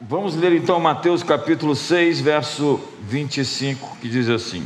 [0.00, 4.64] Vamos ler então Mateus capítulo 6, verso 25, que diz assim: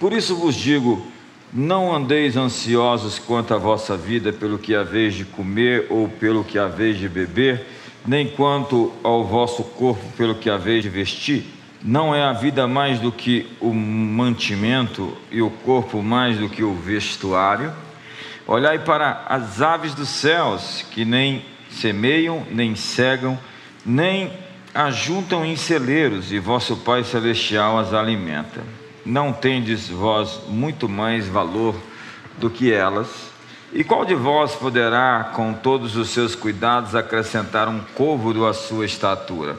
[0.00, 1.06] Por isso vos digo,
[1.52, 6.58] não andeis ansiosos quanto à vossa vida, pelo que haveis de comer ou pelo que
[6.58, 7.66] haveis de beber,
[8.04, 11.46] nem quanto ao vosso corpo, pelo que haveis de vestir.
[11.80, 16.64] Não é a vida mais do que o mantimento e o corpo mais do que
[16.64, 17.72] o vestuário?
[18.44, 23.38] Olhai para as aves dos céus, que nem semeiam, nem cegam,
[23.86, 24.47] nem
[24.78, 28.62] ajuntam em celeiros e vosso Pai Celestial as alimenta.
[29.04, 31.74] Não tendes vós muito mais valor
[32.38, 33.08] do que elas?
[33.72, 38.86] E qual de vós poderá, com todos os seus cuidados, acrescentar um côvado à sua
[38.86, 39.58] estatura?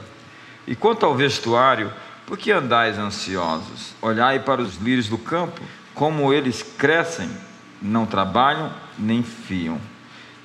[0.65, 1.91] E quanto ao vestuário,
[2.25, 3.93] por que andais ansiosos?
[4.01, 5.59] Olhai para os lírios do campo,
[5.93, 7.29] como eles crescem,
[7.81, 9.81] não trabalham nem fiam.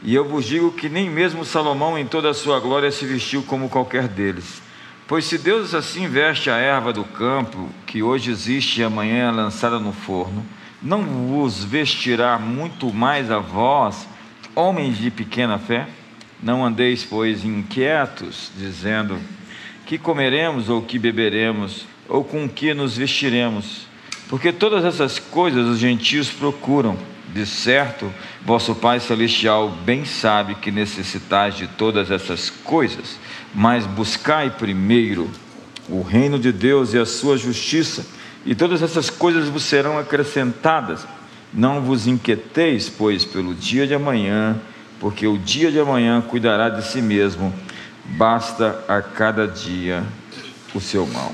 [0.02, 3.44] E eu vos digo que nem mesmo Salomão, em toda a sua glória, se vestiu
[3.44, 4.63] como qualquer deles.
[5.06, 9.30] Pois se Deus assim veste a erva do campo, que hoje existe e amanhã é
[9.30, 10.44] lançada no forno,
[10.80, 14.08] não vos vestirá muito mais a vós,
[14.54, 15.88] homens de pequena fé?
[16.42, 19.18] Não andeis, pois, inquietos, dizendo:
[19.84, 23.86] que comeremos ou que beberemos, ou com que nos vestiremos?
[24.28, 26.96] Porque todas essas coisas os gentios procuram
[27.34, 33.18] de certo, vosso Pai Celestial bem sabe que necessitais de todas essas coisas,
[33.54, 35.30] mas buscai primeiro
[35.88, 38.04] o reino de Deus e a sua justiça,
[38.44, 41.06] e todas essas coisas vos serão acrescentadas.
[41.52, 44.60] Não vos inquieteis, pois, pelo dia de amanhã,
[44.98, 47.54] porque o dia de amanhã cuidará de si mesmo,
[48.04, 50.04] basta a cada dia
[50.74, 51.32] o seu mal.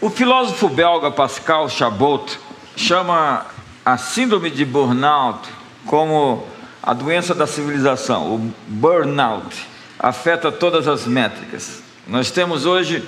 [0.00, 2.38] O filósofo belga Pascal Chabot
[2.74, 3.44] chama
[3.84, 5.48] a síndrome de burnout
[5.84, 6.46] como
[6.82, 8.34] a doença da civilização.
[8.34, 9.68] O burnout
[10.02, 11.82] afeta todas as métricas.
[12.06, 13.06] Nós temos hoje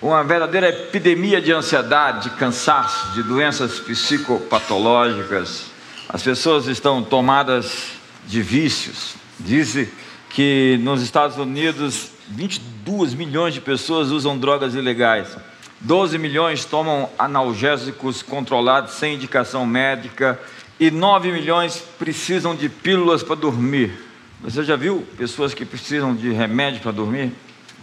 [0.00, 5.66] uma verdadeira epidemia de ansiedade, de cansaço, de doenças psicopatológicas.
[6.08, 7.92] As pessoas estão tomadas
[8.26, 9.14] de vícios.
[9.38, 9.88] Dizem
[10.30, 15.36] que nos Estados Unidos 22 milhões de pessoas usam drogas ilegais.
[15.80, 20.40] 12 milhões tomam analgésicos controlados sem indicação médica
[20.80, 24.11] e 9 milhões precisam de pílulas para dormir.
[24.42, 27.32] Você já viu pessoas que precisam de remédio para dormir?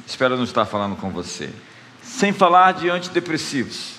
[0.06, 1.50] Espero não estar falando com você.
[2.04, 3.94] Sem falar de antidepressivos.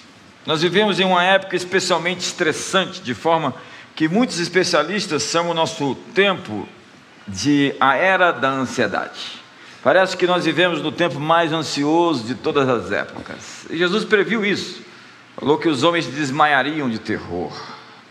[0.44, 3.54] Nós vivemos em uma época especialmente estressante, de forma
[3.97, 6.69] que muitos especialistas chamam o nosso tempo
[7.26, 9.41] de a era da ansiedade.
[9.82, 13.65] Parece que nós vivemos no tempo mais ansioso de todas as épocas.
[13.71, 14.82] E Jesus previu isso.
[15.34, 17.53] Falou que os homens desmaiariam de terror.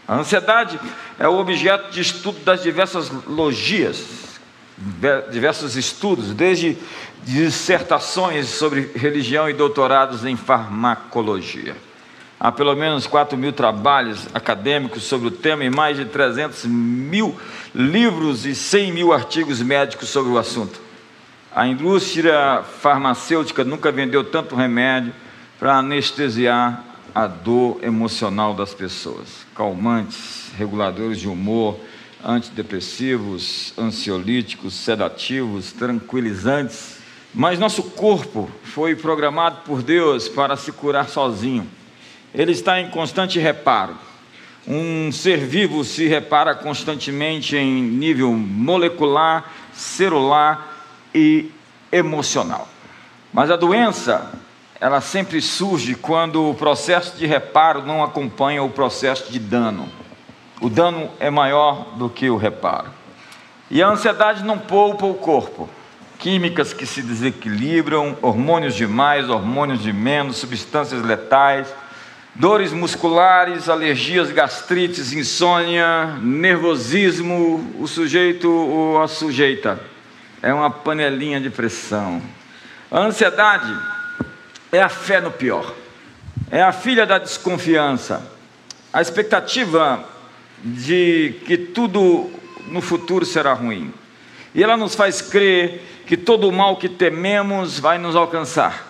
[0.08, 0.80] A ansiedade
[1.20, 4.29] é o objeto de estudo das diversas logias,
[5.32, 6.78] diversos estudos, desde
[7.24, 11.76] dissertações sobre religião e doutorados em farmacologia.
[12.40, 17.38] Há pelo menos 4 mil trabalhos acadêmicos sobre o tema e mais de 300 mil
[17.76, 20.80] livros e 100 mil artigos médicos sobre o assunto.
[21.54, 25.14] A indústria farmacêutica nunca vendeu tanto remédio
[25.60, 29.46] para anestesiar a dor emocional das pessoas.
[29.54, 31.78] Calmantes, reguladores de humor,
[32.24, 36.98] antidepressivos, ansiolíticos, sedativos, tranquilizantes.
[37.34, 41.68] Mas nosso corpo foi programado por Deus para se curar sozinho.
[42.34, 43.96] Ele está em constante reparo.
[44.68, 51.50] Um ser vivo se repara constantemente em nível molecular, celular e
[51.92, 52.68] emocional.
[53.34, 54.32] Mas a doença,
[54.80, 59.90] ela sempre surge quando o processo de reparo não acompanha o processo de dano.
[60.62, 62.88] O dano é maior do que o reparo.
[63.70, 65.70] E a ansiedade não poupa o corpo.
[66.18, 71.74] Químicas que se desequilibram, hormônios de mais, hormônios de menos, substâncias letais,
[72.36, 79.80] dores musculares, alergias, gastrites, insônia, nervosismo, o sujeito ou a sujeita
[80.42, 82.22] é uma panelinha de pressão.
[82.92, 83.78] A ansiedade
[84.72, 85.74] é a fé no pior,
[86.50, 88.22] é a filha da desconfiança,
[88.92, 90.04] a expectativa
[90.64, 92.30] de que tudo
[92.68, 93.94] no futuro será ruim.
[94.54, 98.88] E ela nos faz crer que todo o mal que tememos vai nos alcançar.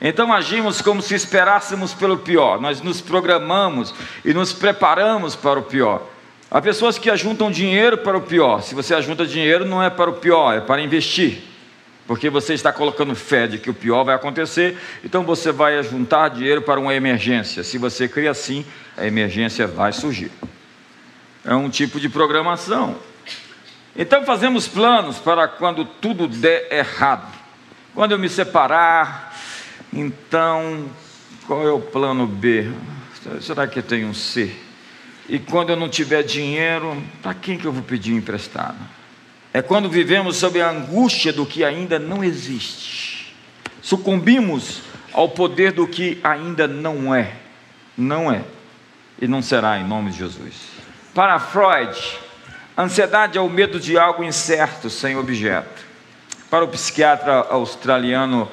[0.00, 3.92] Então agimos como se esperássemos pelo pior, nós nos programamos
[4.24, 6.08] e nos preparamos para o pior.
[6.50, 8.62] Há pessoas que ajuntam dinheiro para o pior.
[8.62, 11.42] Se você ajunta dinheiro, não é para o pior, é para investir.
[12.06, 16.30] Porque você está colocando fé de que o pior vai acontecer, então você vai juntar
[16.30, 17.62] dinheiro para uma emergência.
[17.62, 18.64] Se você cria assim,
[18.96, 20.30] a emergência vai surgir.
[21.48, 22.96] É um tipo de programação.
[23.96, 27.26] Então fazemos planos para quando tudo der errado.
[27.94, 29.34] Quando eu me separar,
[29.90, 30.90] então
[31.46, 32.70] qual é o plano B?
[33.40, 34.54] Será que tem um C?
[35.26, 38.76] E quando eu não tiver dinheiro, para quem que eu vou pedir emprestado?
[39.50, 43.34] É quando vivemos sob a angústia do que ainda não existe.
[43.80, 44.82] Sucumbimos
[45.14, 47.36] ao poder do que ainda não é.
[47.96, 48.44] Não é.
[49.18, 50.77] E não será em nome de Jesus.
[51.18, 51.98] Para Freud,
[52.76, 55.82] ansiedade é o medo de algo incerto, sem objeto.
[56.48, 58.48] Para o psiquiatra australiano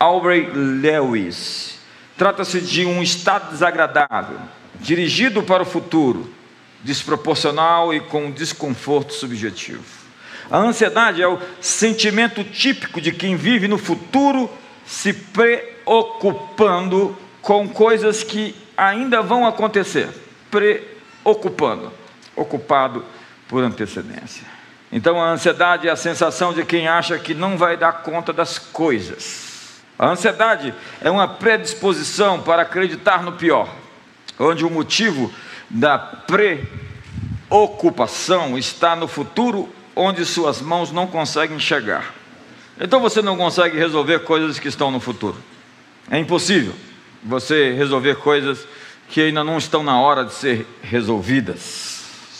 [0.00, 1.78] Aubrey Lewis,
[2.16, 4.36] trata-se de um estado desagradável,
[4.80, 6.34] dirigido para o futuro,
[6.82, 9.84] desproporcional e com desconforto subjetivo.
[10.50, 14.50] A ansiedade é o sentimento típico de quem vive no futuro
[14.84, 15.56] se preocupando
[17.40, 20.08] com coisas que ainda vão acontecer.
[20.50, 21.92] Preocupando,
[22.38, 23.04] ocupado
[23.48, 24.46] por antecedência.
[24.90, 28.58] Então a ansiedade é a sensação de quem acha que não vai dar conta das
[28.58, 29.82] coisas.
[29.98, 33.68] A ansiedade é uma predisposição para acreditar no pior,
[34.38, 35.32] onde o motivo
[35.68, 35.98] da
[37.48, 42.14] preocupação está no futuro onde suas mãos não conseguem chegar.
[42.80, 45.36] Então você não consegue resolver coisas que estão no futuro.
[46.08, 46.72] É impossível
[47.22, 48.66] você resolver coisas
[49.08, 51.97] que ainda não estão na hora de ser resolvidas,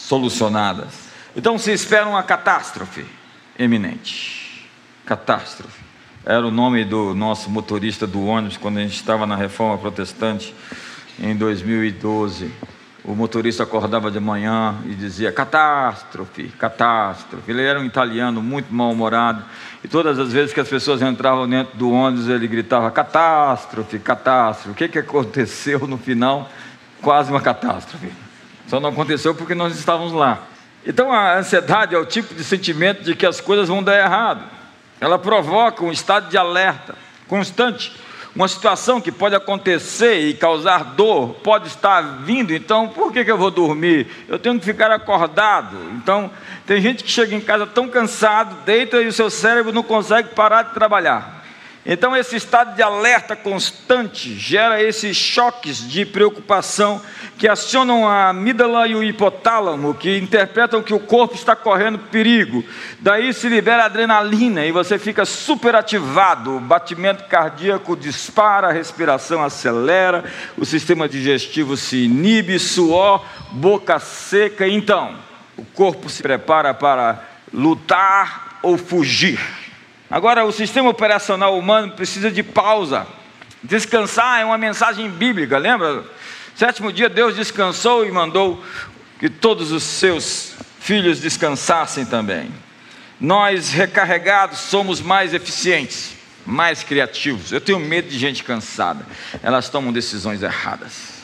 [0.08, 1.08] solucionadas.
[1.36, 3.04] Então se espera uma catástrofe
[3.58, 4.66] eminente.
[5.04, 5.82] Catástrofe.
[6.24, 10.54] Era o nome do nosso motorista do ônibus quando a gente estava na reforma protestante
[11.20, 12.50] em 2012
[13.08, 17.50] o motorista acordava de manhã e dizia: catástrofe, catástrofe.
[17.50, 19.44] Ele era um italiano muito mal-humorado
[19.82, 24.70] e todas as vezes que as pessoas entravam dentro do ônibus ele gritava: catástrofe, catástrofe.
[24.70, 26.50] O que, que aconteceu no final?
[27.00, 28.12] Quase uma catástrofe.
[28.68, 30.42] Só não aconteceu porque nós estávamos lá.
[30.86, 34.42] Então a ansiedade é o tipo de sentimento de que as coisas vão dar errado.
[35.00, 36.94] Ela provoca um estado de alerta
[37.26, 37.92] constante
[38.38, 43.32] uma situação que pode acontecer e causar dor pode estar vindo, então por que, que
[43.32, 44.06] eu vou dormir?
[44.28, 45.76] Eu tenho que ficar acordado.
[45.94, 46.30] Então,
[46.64, 50.28] tem gente que chega em casa tão cansado, deita e o seu cérebro não consegue
[50.36, 51.37] parar de trabalhar.
[51.86, 57.00] Então, esse estado de alerta constante gera esses choques de preocupação
[57.38, 62.64] que acionam a amígdala e o hipotálamo, que interpretam que o corpo está correndo perigo.
[62.98, 66.56] Daí se libera adrenalina e você fica superativado.
[66.56, 70.24] O batimento cardíaco dispara, a respiração acelera,
[70.56, 74.66] o sistema digestivo se inibe, suor, boca seca.
[74.66, 75.14] Então,
[75.56, 77.22] o corpo se prepara para
[77.52, 79.38] lutar ou fugir.
[80.10, 83.06] Agora, o sistema operacional humano precisa de pausa.
[83.62, 86.04] Descansar é uma mensagem bíblica, lembra?
[86.54, 88.62] Sétimo dia, Deus descansou e mandou
[89.18, 92.50] que todos os seus filhos descansassem também.
[93.20, 96.14] Nós, recarregados, somos mais eficientes,
[96.46, 97.52] mais criativos.
[97.52, 99.04] Eu tenho medo de gente cansada,
[99.42, 101.18] elas tomam decisões erradas.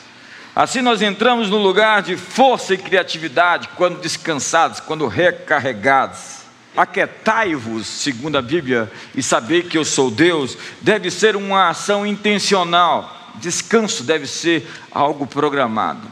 [0.55, 6.34] Assim, nós entramos no lugar de força e criatividade quando descansados, quando recarregados.
[6.75, 13.33] Aquetai-vos, segundo a Bíblia, e saber que eu sou Deus, deve ser uma ação intencional.
[13.35, 16.07] Descanso deve ser algo programado.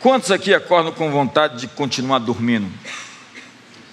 [0.00, 2.70] Quantos aqui acordam com vontade de continuar dormindo?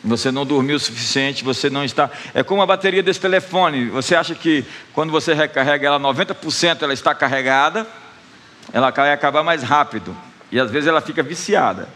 [0.03, 2.09] Você não dormiu o suficiente, você não está.
[2.33, 3.85] É como a bateria desse telefone.
[3.89, 7.87] Você acha que quando você recarrega ela 90% ela está carregada,
[8.73, 10.15] ela vai acabar mais rápido.
[10.51, 11.87] E às vezes ela fica viciada.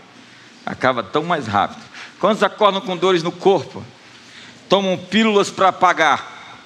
[0.65, 1.81] Acaba tão mais rápido.
[2.19, 3.83] Quantos acordam com dores no corpo?
[4.69, 6.61] Tomam pílulas para pagar,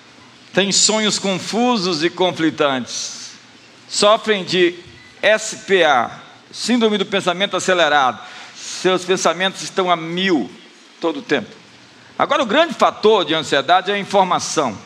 [0.54, 3.32] têm sonhos confusos e conflitantes,
[3.88, 4.76] sofrem de
[5.38, 6.12] SPA,
[6.52, 8.20] Síndrome do Pensamento Acelerado,
[8.56, 10.50] seus pensamentos estão a mil
[11.00, 11.50] todo o tempo.
[12.18, 14.78] Agora, o grande fator de ansiedade é a informação.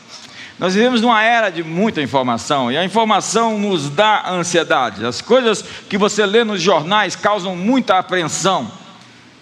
[0.60, 5.06] Nós vivemos numa era de muita informação e a informação nos dá ansiedade.
[5.06, 8.72] As coisas que você lê nos jornais causam muita apreensão.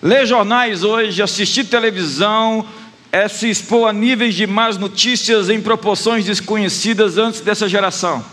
[0.02, 2.66] Ler jornais hoje, assistir televisão,
[3.12, 8.24] é se expor a níveis de más notícias em proporções desconhecidas antes dessa geração.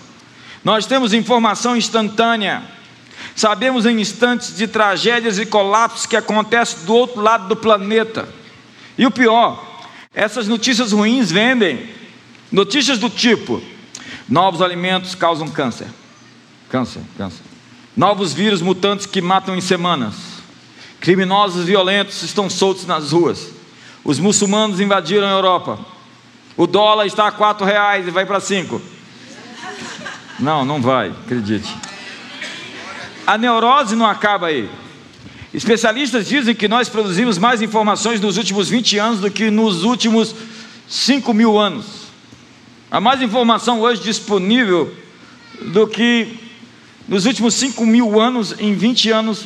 [0.63, 2.63] Nós temos informação instantânea,
[3.35, 8.29] sabemos em instantes de tragédias e colapsos que acontecem do outro lado do planeta.
[8.97, 9.83] E o pior,
[10.15, 11.91] essas notícias ruins vendem.
[12.51, 13.63] Notícias do tipo:
[14.29, 15.89] novos alimentos causam câncer.
[16.71, 17.43] Câncer, câncer.
[17.97, 20.15] Novos vírus mutantes que matam em semanas.
[21.01, 23.58] Criminosos violentos estão soltos nas ruas.
[24.09, 25.79] Os muçulmanos invadiram a Europa.
[26.57, 28.81] O dólar está a quatro reais e vai para cinco.
[30.41, 31.77] Não, não vai, acredite.
[33.27, 34.71] A neurose não acaba aí.
[35.53, 40.35] Especialistas dizem que nós produzimos mais informações nos últimos 20 anos do que nos últimos
[40.88, 41.85] 5 mil anos.
[42.91, 44.91] Há mais informação hoje disponível
[45.61, 46.35] do que
[47.07, 49.45] nos últimos 5 mil anos, em 20 anos,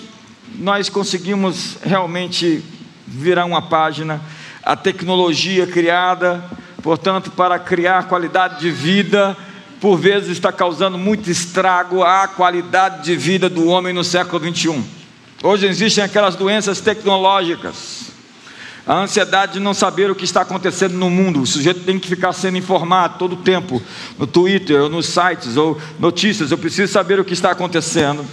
[0.54, 2.62] nós conseguimos realmente
[3.04, 4.23] virar uma página.
[4.64, 6.42] A tecnologia criada,
[6.85, 9.37] portanto, para criar qualidade de vida,
[9.81, 14.85] por vezes está causando muito estrago à qualidade de vida do homem no século 21.
[15.42, 18.12] Hoje existem aquelas doenças tecnológicas,
[18.87, 21.42] a ansiedade de não saber o que está acontecendo no mundo.
[21.42, 23.83] O sujeito tem que ficar sendo informado todo o tempo,
[24.16, 26.52] no Twitter, ou nos sites, ou notícias.
[26.52, 28.25] Eu preciso saber o que está acontecendo.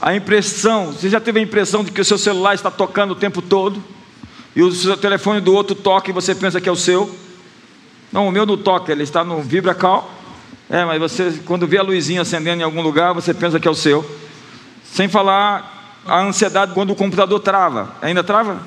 [0.00, 3.16] A impressão, você já teve a impressão de que o seu celular está tocando o
[3.16, 3.82] tempo todo?
[4.56, 7.14] E o telefone do outro toca e você pensa que é o seu?
[8.10, 10.10] Não, o meu não toca, ele está no VibraCal.
[10.70, 13.70] É, mas você, quando vê a luzinha acendendo em algum lugar, você pensa que é
[13.70, 14.02] o seu.
[14.82, 17.94] Sem falar a ansiedade quando o computador trava.
[18.00, 18.62] Ainda trava?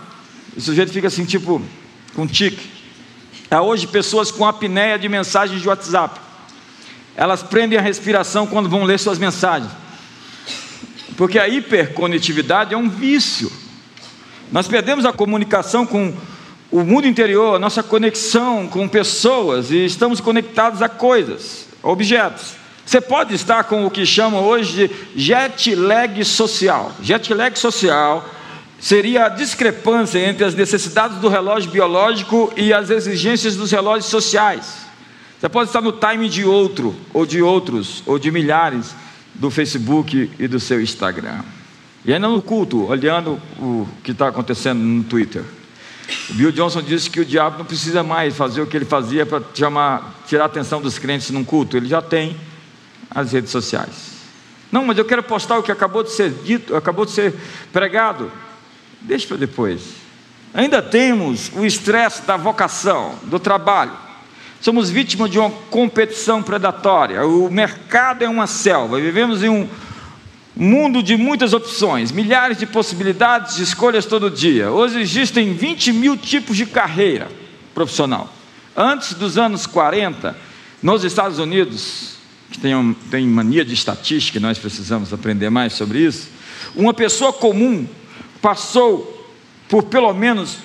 [0.55, 1.59] O sujeito fica assim, tipo,
[2.15, 2.69] com tique.
[3.49, 6.19] Há hoje pessoas com apneia de mensagens de WhatsApp.
[7.15, 9.71] Elas prendem a respiração quando vão ler suas mensagens.
[11.17, 13.51] Porque a hiperconectividade é um vício.
[14.51, 16.13] Nós perdemos a comunicação com
[16.71, 22.53] o mundo interior, a nossa conexão com pessoas e estamos conectados a coisas objetos.
[22.85, 26.91] Você pode estar com o que chamam hoje de jet lag social.
[27.01, 28.27] Jet lag social
[28.79, 34.77] seria a discrepância entre as necessidades do relógio biológico e as exigências dos relógios sociais.
[35.39, 38.95] Você pode estar no time de outro, ou de outros, ou de milhares
[39.35, 41.43] do Facebook e do seu Instagram.
[42.05, 45.43] E ainda no culto, olhando o que está acontecendo no Twitter.
[46.29, 49.25] O Bill Johnson disse que o diabo não precisa mais fazer o que ele fazia
[49.25, 52.35] para tirar a atenção dos crentes num culto, ele já tem
[53.11, 54.19] as redes sociais.
[54.71, 57.33] Não, mas eu quero postar o que acabou de ser dito, acabou de ser
[57.73, 58.31] pregado.
[59.01, 59.81] Deixa para depois.
[60.53, 63.91] Ainda temos o estresse da vocação, do trabalho.
[64.61, 67.25] Somos vítimas de uma competição predatória.
[67.25, 68.99] O mercado é uma selva.
[68.99, 69.69] Vivemos em um
[70.59, 74.69] mundo de muitas opções, milhares de possibilidades de escolhas todo dia.
[74.69, 77.29] Hoje existem 20 mil tipos de carreira
[77.73, 78.31] profissional.
[78.75, 80.35] Antes dos anos 40,
[80.83, 82.15] nos Estados Unidos,
[82.51, 86.27] que tem, tem mania de estatística, nós precisamos aprender mais sobre isso,
[86.75, 87.87] uma pessoa comum
[88.41, 89.15] passou
[89.69, 90.57] por pelo menos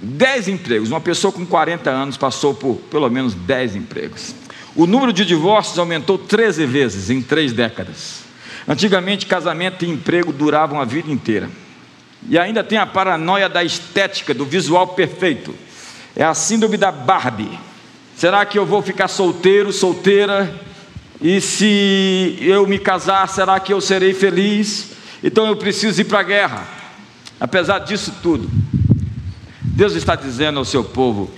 [0.00, 0.90] 10 empregos.
[0.90, 4.34] Uma pessoa com 40 anos passou por pelo menos 10 empregos.
[4.74, 8.29] O número de divórcios aumentou 13 vezes em três décadas.
[8.70, 11.50] Antigamente, casamento e emprego duravam a vida inteira.
[12.28, 15.52] E ainda tem a paranoia da estética, do visual perfeito.
[16.14, 17.58] É a síndrome da Barbie.
[18.16, 20.54] Será que eu vou ficar solteiro, solteira?
[21.20, 24.92] E se eu me casar, será que eu serei feliz?
[25.20, 26.64] Então eu preciso ir para a guerra.
[27.40, 28.48] Apesar disso tudo,
[29.62, 31.28] Deus está dizendo ao seu povo: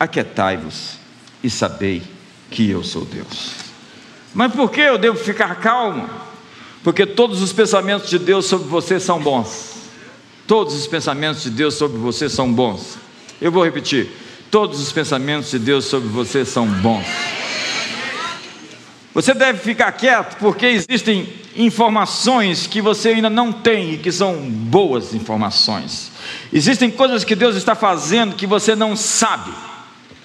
[0.00, 0.98] aquietai-vos
[1.40, 2.02] e sabei
[2.50, 3.52] que eu sou Deus.
[4.34, 6.23] Mas por que eu devo ficar calmo?
[6.84, 9.72] Porque todos os pensamentos de Deus sobre você são bons.
[10.46, 12.98] Todos os pensamentos de Deus sobre você são bons.
[13.40, 14.10] Eu vou repetir:
[14.50, 17.06] todos os pensamentos de Deus sobre você são bons.
[19.14, 21.26] Você deve ficar quieto porque existem
[21.56, 26.10] informações que você ainda não tem e que são boas informações.
[26.52, 29.52] Existem coisas que Deus está fazendo que você não sabe.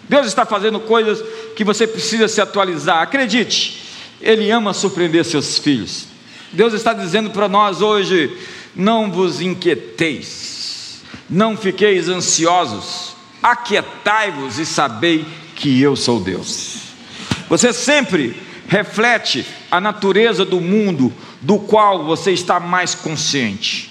[0.10, 1.24] Deus está fazendo coisas
[1.56, 3.04] que você precisa se atualizar.
[3.04, 3.82] Acredite,
[4.20, 6.19] Ele ama surpreender seus filhos.
[6.52, 8.36] Deus está dizendo para nós hoje:
[8.76, 15.26] não vos inquieteis, não fiqueis ansiosos, aquietai-vos e sabei
[15.56, 16.80] que eu sou Deus.
[17.48, 18.36] Você sempre
[18.68, 23.90] reflete a natureza do mundo do qual você está mais consciente.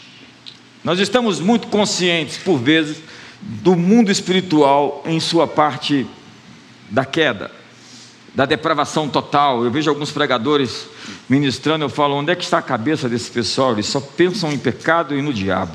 [0.84, 2.98] Nós estamos muito conscientes, por vezes,
[3.40, 6.06] do mundo espiritual em sua parte
[6.90, 7.57] da queda
[8.34, 9.64] da depravação total.
[9.64, 10.88] Eu vejo alguns pregadores
[11.28, 13.72] ministrando, eu falo, onde é que está a cabeça desse pessoal?
[13.72, 15.72] Eles só pensam em pecado e no diabo.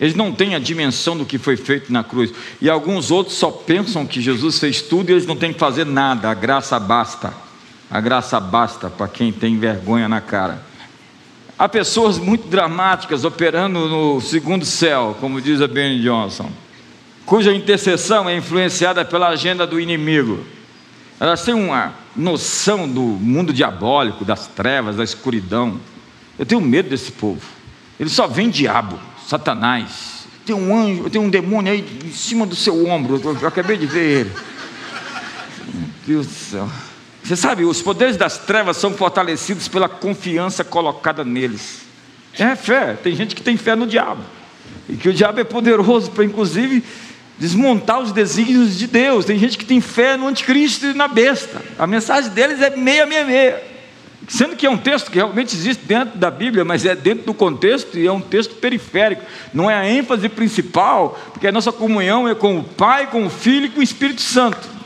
[0.00, 2.32] Eles não têm a dimensão do que foi feito na cruz.
[2.60, 5.86] E alguns outros só pensam que Jesus fez tudo e eles não têm que fazer
[5.86, 6.28] nada.
[6.28, 7.32] A graça basta.
[7.90, 10.60] A graça basta para quem tem vergonha na cara.
[11.58, 16.50] Há pessoas muito dramáticas operando no segundo céu, como diz a Ben Johnson,
[17.24, 20.44] cuja intercessão é influenciada pela agenda do inimigo.
[21.18, 25.80] Elas têm uma noção do mundo diabólico, das trevas, da escuridão.
[26.38, 27.40] Eu tenho medo desse povo.
[27.98, 30.26] Ele só vem diabo, Satanás.
[30.44, 33.20] Tem um anjo, tem um demônio aí em cima do seu ombro.
[33.40, 34.32] Eu acabei de ver ele.
[35.74, 36.68] Meu Deus do céu.
[37.24, 41.80] Você sabe, os poderes das trevas são fortalecidos pela confiança colocada neles.
[42.38, 42.92] É fé.
[42.94, 44.22] Tem gente que tem fé no diabo.
[44.88, 46.84] E que o diabo é poderoso para, inclusive,
[47.38, 49.24] desmontar os desígnios de Deus.
[49.24, 51.62] Tem gente que tem fé no anticristo e na besta.
[51.78, 53.62] A mensagem deles é meia, meia, meia.
[54.28, 57.34] Sendo que é um texto que realmente existe dentro da Bíblia, mas é dentro do
[57.34, 59.22] contexto e é um texto periférico,
[59.54, 63.30] não é a ênfase principal, porque a nossa comunhão é com o Pai, com o
[63.30, 64.76] Filho e com o Espírito Santo.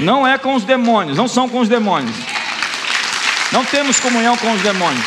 [0.00, 2.14] Não é com os demônios, não são com os demônios.
[3.52, 5.04] Não temos comunhão com os demônios.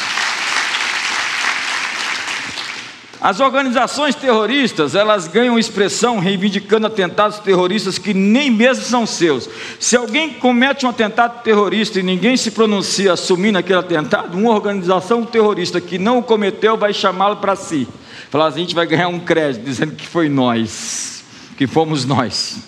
[3.25, 9.49] As organizações terroristas, elas ganham expressão reivindicando atentados terroristas que nem mesmo são seus.
[9.79, 15.25] Se alguém comete um atentado terrorista e ninguém se pronuncia assumindo aquele atentado, uma organização
[15.25, 17.87] terrorista que não o cometeu vai chamá-lo para si.
[18.29, 21.23] Falar assim, a gente vai ganhar um crédito dizendo que foi nós,
[21.57, 22.59] que fomos nós.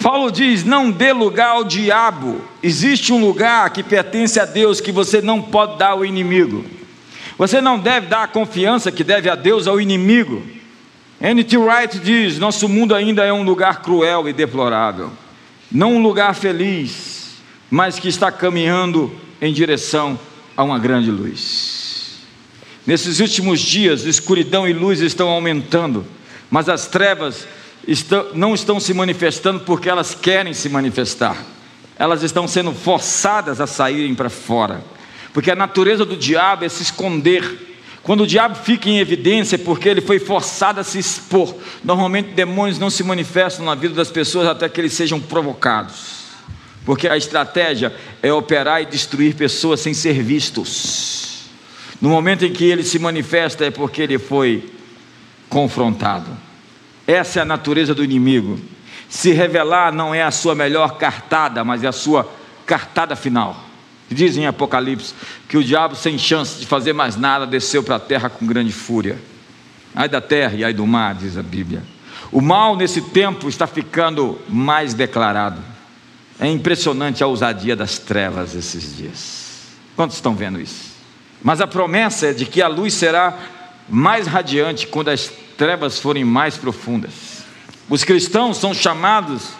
[0.00, 2.42] Paulo diz: não dê lugar ao diabo.
[2.62, 6.62] Existe um lugar que pertence a Deus que você não pode dar ao inimigo.
[7.36, 10.42] Você não deve dar a confiança que deve a Deus ao inimigo.
[11.20, 11.56] N.T.
[11.56, 15.10] Wright diz: nosso mundo ainda é um lugar cruel e deplorável,
[15.70, 17.36] não um lugar feliz,
[17.70, 20.18] mas que está caminhando em direção
[20.56, 22.18] a uma grande luz.
[22.86, 26.04] Nesses últimos dias, escuridão e luz estão aumentando,
[26.50, 27.48] mas as trevas
[27.88, 31.42] estão, não estão se manifestando porque elas querem se manifestar,
[31.98, 34.84] elas estão sendo forçadas a saírem para fora
[35.34, 37.72] porque a natureza do diabo é se esconder.
[38.04, 41.52] Quando o diabo fica em evidência é porque ele foi forçado a se expor.
[41.82, 46.22] Normalmente demônios não se manifestam na vida das pessoas até que eles sejam provocados.
[46.84, 51.48] Porque a estratégia é operar e destruir pessoas sem ser vistos.
[52.00, 54.70] No momento em que ele se manifesta é porque ele foi
[55.48, 56.30] confrontado.
[57.08, 58.60] Essa é a natureza do inimigo.
[59.08, 62.30] Se revelar não é a sua melhor cartada, mas é a sua
[62.64, 63.73] cartada final.
[64.10, 65.14] Diz em Apocalipse
[65.48, 68.72] que o diabo, sem chance de fazer mais nada, desceu para a terra com grande
[68.72, 69.18] fúria.
[69.94, 71.82] Ai da terra e ai do mar, diz a Bíblia.
[72.30, 75.60] O mal nesse tempo está ficando mais declarado.
[76.38, 79.44] É impressionante a ousadia das trevas esses dias.
[79.94, 80.92] Quantos estão vendo isso?
[81.42, 83.38] Mas a promessa é de que a luz será
[83.88, 87.12] mais radiante quando as trevas forem mais profundas.
[87.88, 89.50] Os cristãos são chamados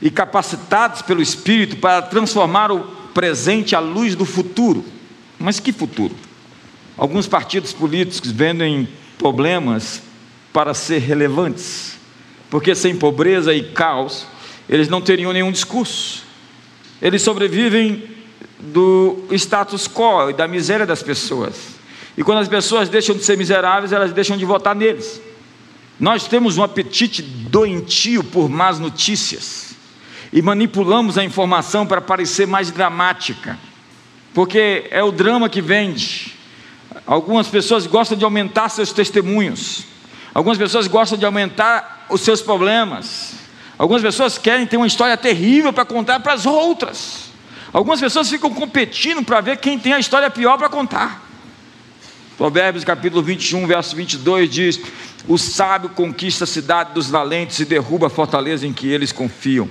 [0.00, 4.84] e capacitados pelo Espírito para transformar o presente à luz do futuro.
[5.38, 6.14] Mas que futuro?
[6.98, 10.02] Alguns partidos políticos vendem problemas
[10.52, 11.96] para ser relevantes,
[12.50, 14.26] porque sem pobreza e caos,
[14.68, 16.22] eles não teriam nenhum discurso.
[17.00, 18.02] Eles sobrevivem
[18.60, 21.74] do status quo e da miséria das pessoas.
[22.16, 25.20] E quando as pessoas deixam de ser miseráveis, elas deixam de votar neles.
[25.98, 29.73] Nós temos um apetite doentio por más notícias
[30.34, 33.56] e manipulamos a informação para parecer mais dramática,
[34.34, 36.34] porque é o drama que vende.
[37.06, 39.84] Algumas pessoas gostam de aumentar seus testemunhos,
[40.34, 43.34] algumas pessoas gostam de aumentar os seus problemas,
[43.78, 47.30] algumas pessoas querem ter uma história terrível para contar para as outras,
[47.72, 51.22] algumas pessoas ficam competindo para ver quem tem a história pior para contar.
[52.36, 54.80] Provérbios capítulo 21, verso 22 diz:
[55.28, 59.70] O sábio conquista a cidade dos valentes e derruba a fortaleza em que eles confiam.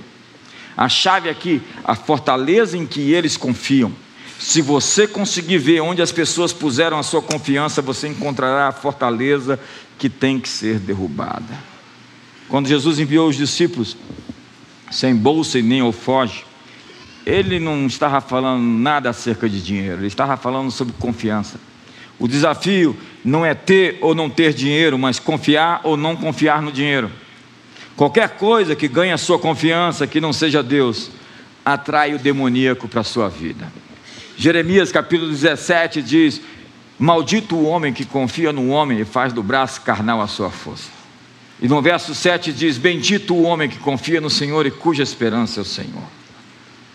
[0.76, 3.92] A chave aqui, a fortaleza em que eles confiam.
[4.38, 9.58] Se você conseguir ver onde as pessoas puseram a sua confiança, você encontrará a fortaleza
[9.98, 11.74] que tem que ser derrubada.
[12.48, 13.96] Quando Jesus enviou os discípulos,
[14.90, 16.44] sem bolsa e nem alfoge,
[17.24, 21.58] ele não estava falando nada acerca de dinheiro, ele estava falando sobre confiança.
[22.18, 26.70] O desafio não é ter ou não ter dinheiro, mas confiar ou não confiar no
[26.70, 27.10] dinheiro.
[27.96, 31.10] Qualquer coisa que ganhe a sua confiança, que não seja Deus,
[31.64, 33.72] atrai o demoníaco para a sua vida.
[34.36, 36.40] Jeremias capítulo 17 diz:
[36.98, 40.90] Maldito o homem que confia no homem e faz do braço carnal a sua força.
[41.62, 45.60] E no verso 7 diz: Bendito o homem que confia no Senhor e cuja esperança
[45.60, 46.02] é o Senhor.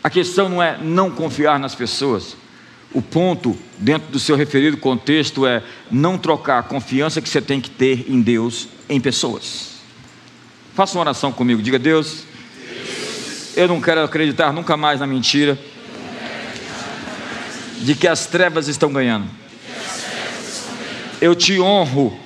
[0.03, 2.35] A questão não é não confiar nas pessoas.
[2.91, 7.61] O ponto, dentro do seu referido contexto, é não trocar a confiança que você tem
[7.61, 9.68] que ter em Deus em pessoas.
[10.79, 11.61] Faça uma oração comigo.
[11.61, 12.23] Diga, Deus,
[13.53, 15.59] eu não quero acreditar nunca mais na mentira
[17.81, 19.27] de que as trevas estão ganhando.
[21.19, 22.17] Eu te honro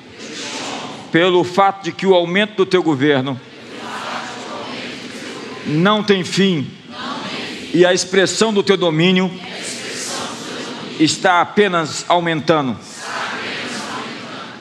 [1.12, 3.42] pelo fato de que o aumento do teu governo
[5.66, 6.70] não tem fim
[7.74, 9.32] e a expressão do teu domínio
[11.00, 12.78] está apenas aumentando.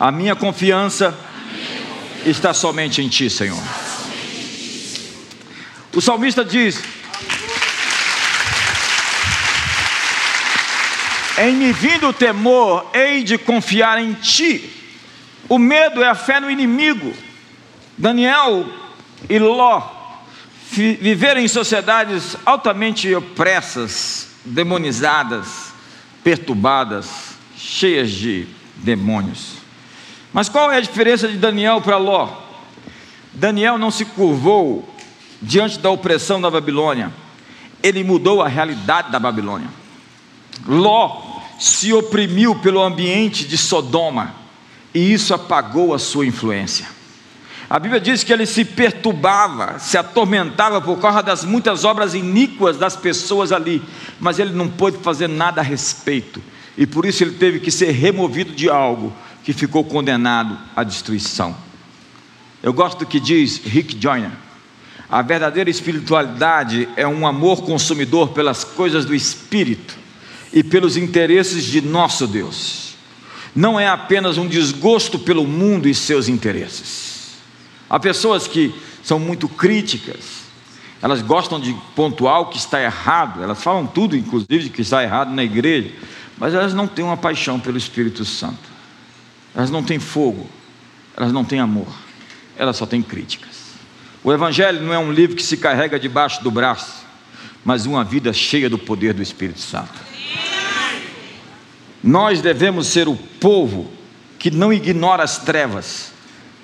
[0.00, 1.14] A minha confiança
[2.24, 3.62] está somente em Ti, Senhor.
[5.94, 6.82] O salmista diz:
[11.38, 14.70] Em me vindo o temor, hei de confiar em Ti.
[15.48, 17.14] O medo é a fé no inimigo.
[17.98, 18.66] Daniel
[19.28, 20.02] e Ló
[20.70, 25.72] viveram em sociedades altamente opressas, demonizadas,
[26.24, 27.08] perturbadas,
[27.56, 29.61] cheias de demônios.
[30.32, 32.28] Mas qual é a diferença de Daniel para Ló?
[33.32, 34.88] Daniel não se curvou
[35.40, 37.12] diante da opressão da Babilônia,
[37.82, 39.68] ele mudou a realidade da Babilônia.
[40.66, 44.34] Ló se oprimiu pelo ambiente de Sodoma,
[44.94, 46.86] e isso apagou a sua influência.
[47.68, 52.76] A Bíblia diz que ele se perturbava, se atormentava por causa das muitas obras iníquas
[52.76, 53.82] das pessoas ali,
[54.20, 56.42] mas ele não pôde fazer nada a respeito,
[56.76, 59.12] e por isso ele teve que ser removido de algo
[59.44, 61.56] que ficou condenado à destruição.
[62.62, 64.30] Eu gosto do que diz Rick Joyner.
[65.10, 69.98] A verdadeira espiritualidade é um amor consumidor pelas coisas do espírito
[70.52, 72.94] e pelos interesses de nosso Deus.
[73.54, 77.32] Não é apenas um desgosto pelo mundo e seus interesses.
[77.90, 80.42] Há pessoas que são muito críticas,
[81.02, 85.02] elas gostam de pontuar o que está errado, elas falam tudo, inclusive, de que está
[85.02, 85.90] errado na igreja,
[86.38, 88.71] mas elas não têm uma paixão pelo Espírito Santo,
[89.54, 90.48] elas não têm fogo,
[91.16, 91.88] elas não têm amor,
[92.56, 93.72] elas só têm críticas.
[94.24, 97.04] O Evangelho não é um livro que se carrega debaixo do braço,
[97.64, 100.00] mas uma vida cheia do poder do Espírito Santo.
[102.02, 103.90] Nós devemos ser o povo
[104.38, 106.12] que não ignora as trevas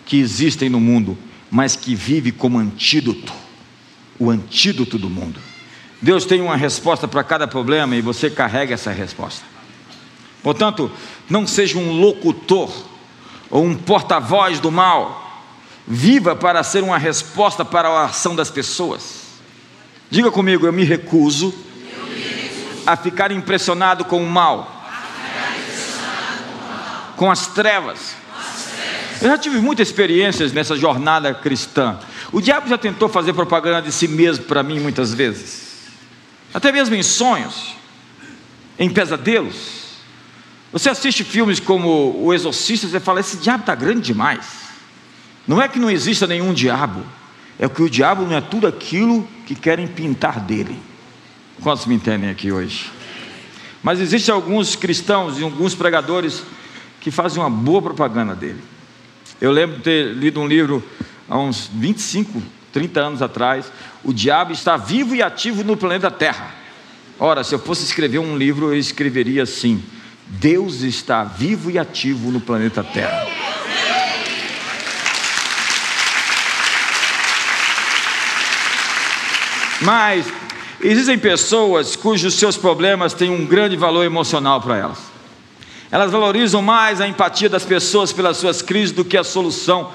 [0.05, 1.16] que existem no mundo,
[1.51, 3.33] mas que vive como antídoto
[4.18, 5.38] o antídoto do mundo.
[6.03, 9.44] Deus tem uma resposta para cada problema e você carrega essa resposta.
[10.42, 10.90] Portanto,
[11.29, 12.71] não seja um locutor
[13.51, 15.29] ou um porta-voz do mal
[15.91, 19.23] Viva para ser uma resposta para a ação das pessoas.
[20.11, 21.55] Diga comigo, eu me recuso,
[22.87, 24.85] a ficar impressionado com o mal,
[27.17, 28.14] com as trevas.
[29.23, 31.99] Eu já tive muitas experiências nessa jornada cristã.
[32.31, 35.88] O diabo já tentou fazer propaganda de si mesmo para mim muitas vezes,
[36.53, 37.75] até mesmo em sonhos,
[38.79, 39.78] em pesadelos.
[40.73, 44.69] Você assiste filmes como O Exorcista, você fala: esse diabo está grande demais.
[45.47, 47.03] Não é que não exista nenhum diabo,
[47.59, 50.79] é que o diabo não é tudo aquilo que querem pintar dele.
[51.63, 52.91] Quantos me entendem aqui hoje?
[53.83, 56.43] Mas existem alguns cristãos e alguns pregadores
[57.01, 58.63] que fazem uma boa propaganda dele.
[59.41, 60.85] Eu lembro de ter lido um livro
[61.29, 63.73] há uns 25, 30 anos atrás.
[64.05, 66.55] O diabo está vivo e ativo no planeta Terra.
[67.19, 69.83] Ora, se eu fosse escrever um livro, eu escreveria assim:
[70.29, 73.27] Deus está vivo e ativo no planeta Terra.
[79.81, 80.27] Mas
[80.83, 84.99] existem pessoas cujos seus problemas têm um grande valor emocional para elas.
[85.91, 89.91] Elas valorizam mais a empatia das pessoas pelas suas crises do que a solução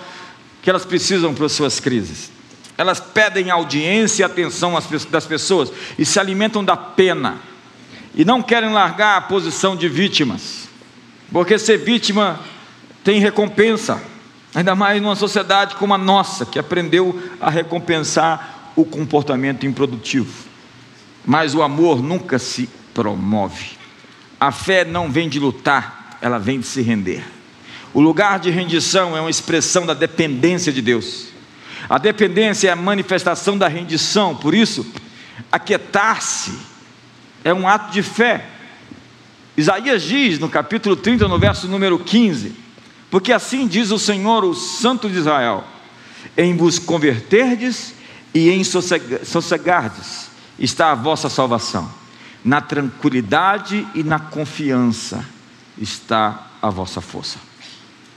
[0.63, 2.31] que elas precisam para as suas crises.
[2.75, 4.73] Elas pedem audiência e atenção
[5.11, 7.52] das pessoas e se alimentam da pena
[8.15, 10.67] e não querem largar a posição de vítimas,
[11.31, 12.39] porque ser vítima
[13.03, 14.01] tem recompensa,
[14.53, 20.31] ainda mais numa sociedade como a nossa, que aprendeu a recompensar o comportamento improdutivo.
[21.25, 23.71] Mas o amor nunca se promove.
[24.39, 27.23] A fé não vem de lutar, ela vem de se render.
[27.93, 31.27] O lugar de rendição é uma expressão da dependência de Deus.
[31.89, 34.85] A dependência é a manifestação da rendição, por isso,
[35.51, 36.72] aquietar-se
[37.43, 38.45] é um ato de fé.
[39.55, 42.55] Isaías diz no capítulo 30, no verso número 15:
[43.11, 45.63] Porque assim diz o Senhor, o Santo de Israel:
[46.37, 47.93] Em vos converterdes
[48.33, 51.89] e em sossegardes está a vossa salvação.
[52.43, 55.23] Na tranquilidade e na confiança
[55.77, 57.37] está a vossa força.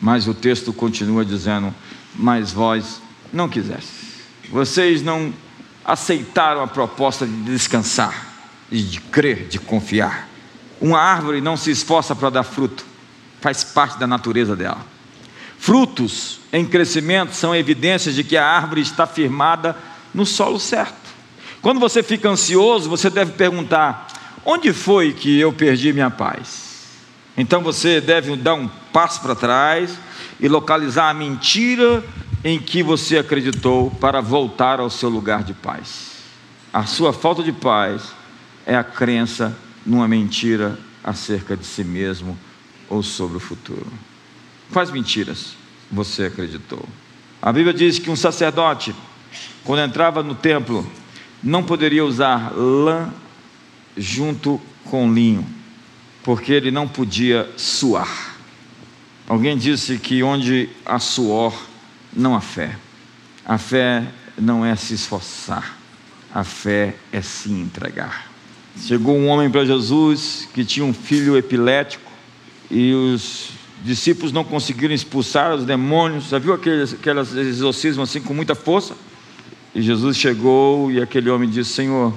[0.00, 1.74] Mas o texto continua dizendo:
[2.14, 3.00] Mas vós
[3.32, 4.06] não quisestes.
[4.50, 5.32] Vocês não
[5.84, 8.25] aceitaram a proposta de descansar,
[8.70, 10.28] e de crer, de confiar.
[10.80, 12.84] Uma árvore não se esforça para dar fruto,
[13.40, 14.84] faz parte da natureza dela.
[15.58, 19.76] Frutos em crescimento são evidências de que a árvore está firmada
[20.12, 21.06] no solo certo.
[21.62, 24.06] Quando você fica ansioso, você deve perguntar:
[24.44, 26.66] onde foi que eu perdi minha paz?
[27.36, 29.98] Então você deve dar um passo para trás
[30.38, 32.04] e localizar a mentira
[32.44, 36.12] em que você acreditou para voltar ao seu lugar de paz.
[36.72, 38.15] A sua falta de paz
[38.66, 42.36] é a crença numa mentira acerca de si mesmo
[42.88, 43.86] ou sobre o futuro.
[44.72, 45.54] Quais mentiras
[45.90, 46.84] você acreditou?
[47.40, 48.94] A Bíblia diz que um sacerdote
[49.66, 50.88] quando entrava no templo,
[51.42, 53.12] não poderia usar lã
[53.96, 55.44] junto com linho,
[56.22, 58.36] porque ele não podia suar.
[59.26, 61.52] Alguém disse que onde há suor,
[62.12, 62.78] não há fé.
[63.44, 64.04] A fé
[64.38, 65.76] não é se esforçar,
[66.32, 68.30] a fé é se entregar.
[68.82, 72.12] Chegou um homem para Jesus que tinha um filho epilético
[72.70, 73.50] e os
[73.82, 76.28] discípulos não conseguiram expulsar os demônios.
[76.28, 78.94] Já viu aqueles, aqueles exorcismos assim com muita força?
[79.74, 82.14] E Jesus chegou e aquele homem disse: Senhor,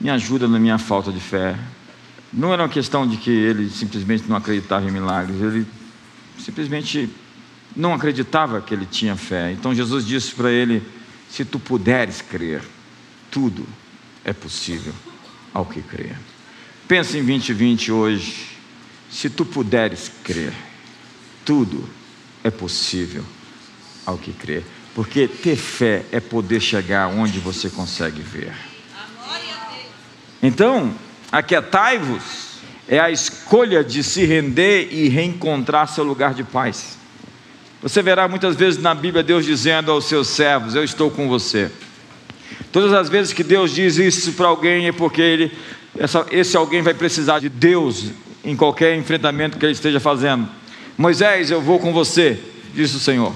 [0.00, 1.56] me ajuda na minha falta de fé.
[2.32, 5.66] Não era uma questão de que ele simplesmente não acreditava em milagres, ele
[6.38, 7.10] simplesmente
[7.76, 9.52] não acreditava que ele tinha fé.
[9.52, 10.82] Então Jesus disse para ele:
[11.28, 12.62] Se tu puderes crer,
[13.30, 13.66] tudo
[14.24, 14.94] é possível
[15.52, 16.16] ao que crer.
[16.86, 18.46] Pensa em 2020 hoje.
[19.10, 20.52] Se tu puderes crer,
[21.44, 21.88] tudo
[22.44, 23.24] é possível
[24.06, 24.64] ao que crer.
[24.94, 28.52] Porque ter fé é poder chegar onde você consegue ver.
[30.42, 30.94] Então,
[31.30, 32.50] aquietai-vos
[32.88, 36.98] é a escolha de se render e reencontrar seu lugar de paz.
[37.82, 41.70] Você verá muitas vezes na Bíblia Deus dizendo aos seus servos: Eu estou com você.
[42.72, 45.52] Todas as vezes que Deus diz isso para alguém é porque ele,
[45.98, 48.06] essa, esse alguém vai precisar de Deus
[48.44, 50.48] em qualquer enfrentamento que ele esteja fazendo.
[50.96, 52.38] Moisés, eu vou com você,
[52.74, 53.34] disse o Senhor.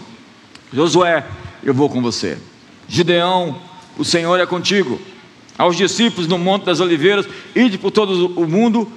[0.73, 1.27] Josué,
[1.63, 2.39] eu vou com você.
[2.89, 3.61] Gideão,
[3.99, 5.01] o Senhor é contigo.
[5.57, 8.91] Aos discípulos no Monte das Oliveiras, ide por todo o mundo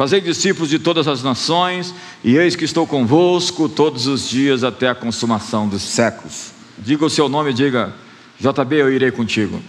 [0.00, 4.88] Fazei discípulos de todas as nações, e eis que estou convosco todos os dias até
[4.88, 6.52] a consumação dos séculos.
[6.78, 7.92] Diga o seu nome, diga,
[8.40, 9.60] JB, eu irei contigo.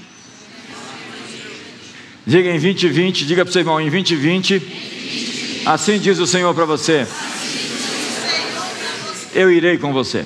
[2.26, 6.66] Diga em 2020, diga para o seu irmão, em 2020, assim diz o Senhor para
[6.66, 7.08] você:
[9.34, 10.24] Eu irei com você.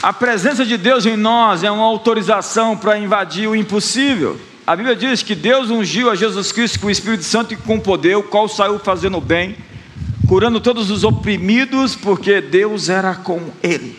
[0.00, 4.40] A presença de Deus em nós é uma autorização para invadir o impossível.
[4.64, 7.80] A Bíblia diz que Deus ungiu a Jesus Cristo com o Espírito Santo e com
[7.80, 9.56] poder, o qual saiu fazendo bem,
[10.28, 13.98] curando todos os oprimidos, porque Deus era com ele.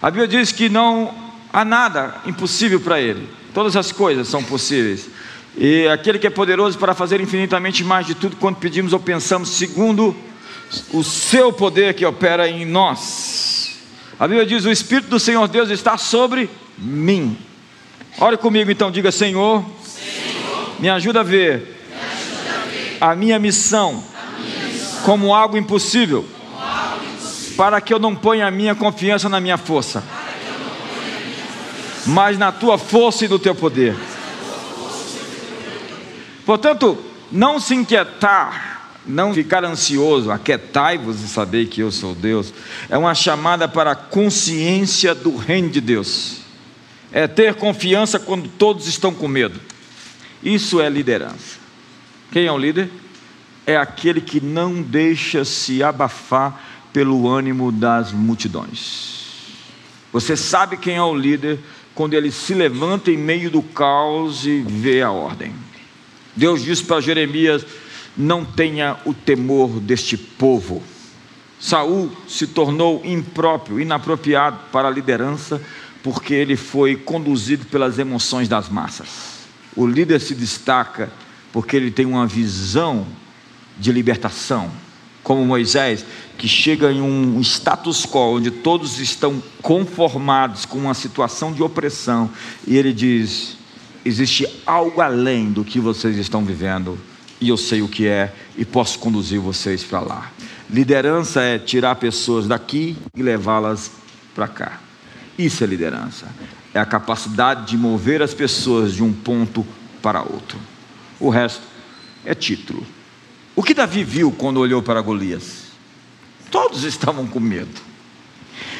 [0.00, 1.14] A Bíblia diz que não
[1.50, 5.08] há nada impossível para ele, todas as coisas são possíveis.
[5.56, 9.48] E aquele que é poderoso para fazer infinitamente mais de tudo quanto pedimos ou pensamos,
[9.50, 10.14] segundo
[10.92, 13.78] o seu poder que opera em nós.
[14.20, 17.38] A Bíblia diz: O Espírito do Senhor Deus está sobre mim.
[18.18, 23.14] Ore comigo então, diga: Senhor, Senhor me, ajuda a ver, me ajuda a ver a
[23.14, 24.04] minha missão
[25.04, 26.24] como, algo impossível,
[27.56, 30.02] para que eu não ponha a minha confiança na minha força,
[32.06, 33.96] mas na tua força e no teu poder.
[36.44, 36.98] Portanto,
[37.30, 38.74] não se inquietar
[39.06, 42.52] não ficar ansioso, aquietai-vos e saber que eu sou Deus,
[42.88, 46.38] é uma chamada para a consciência do reino de Deus,
[47.12, 49.60] é ter confiança quando todos estão com medo,
[50.42, 51.58] isso é liderança.
[52.32, 52.90] Quem é o líder?
[53.66, 56.60] É aquele que não deixa se abafar
[56.92, 59.24] pelo ânimo das multidões.
[60.12, 61.58] Você sabe quem é o líder
[61.94, 65.52] quando ele se levanta em meio do caos e vê a ordem.
[66.36, 67.64] Deus disse para Jeremias:
[68.16, 70.82] não tenha o temor deste povo.
[71.58, 75.60] Saul se tornou impróprio, inapropriado para a liderança,
[76.02, 79.08] porque ele foi conduzido pelas emoções das massas.
[79.74, 81.10] O líder se destaca
[81.52, 83.06] porque ele tem uma visão
[83.78, 84.70] de libertação,
[85.22, 86.04] como Moisés,
[86.36, 92.30] que chega em um status quo onde todos estão conformados com uma situação de opressão,
[92.66, 93.56] e ele diz:
[94.04, 96.98] existe algo além do que vocês estão vivendo
[97.40, 100.32] e eu sei o que é e posso conduzir vocês para lá.
[100.70, 103.90] Liderança é tirar pessoas daqui e levá-las
[104.34, 104.80] para cá.
[105.38, 106.26] Isso é liderança.
[106.72, 109.64] É a capacidade de mover as pessoas de um ponto
[110.00, 110.58] para outro.
[111.20, 111.62] O resto
[112.24, 112.84] é título.
[113.56, 115.64] O que Davi viu quando olhou para Golias?
[116.50, 117.80] Todos estavam com medo.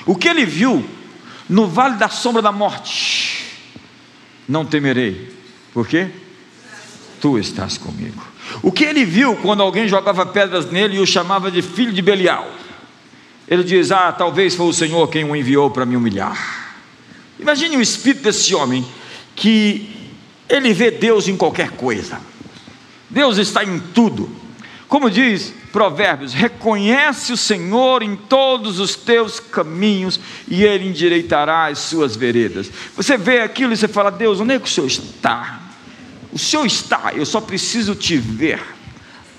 [0.06, 0.84] O que ele viu
[1.48, 3.46] no vale da sombra da morte?
[4.48, 5.32] Não temerei.
[5.72, 6.10] Por quê?
[7.20, 8.22] Tu estás comigo.
[8.62, 12.02] O que ele viu quando alguém jogava pedras nele e o chamava de filho de
[12.02, 12.48] Belial?
[13.48, 16.76] Ele diz: Ah, talvez foi o Senhor quem o enviou para me humilhar.
[17.38, 18.86] Imagine o espírito desse homem
[19.34, 19.90] que
[20.48, 22.20] ele vê Deus em qualquer coisa.
[23.08, 24.43] Deus está em tudo.
[24.88, 31.78] Como diz Provérbios: reconhece o Senhor em todos os teus caminhos e Ele endireitará as
[31.78, 32.70] suas veredas.
[32.96, 35.60] Você vê aquilo e você fala: Deus, onde é que o Senhor está?
[36.32, 38.60] O Senhor está, eu só preciso te ver.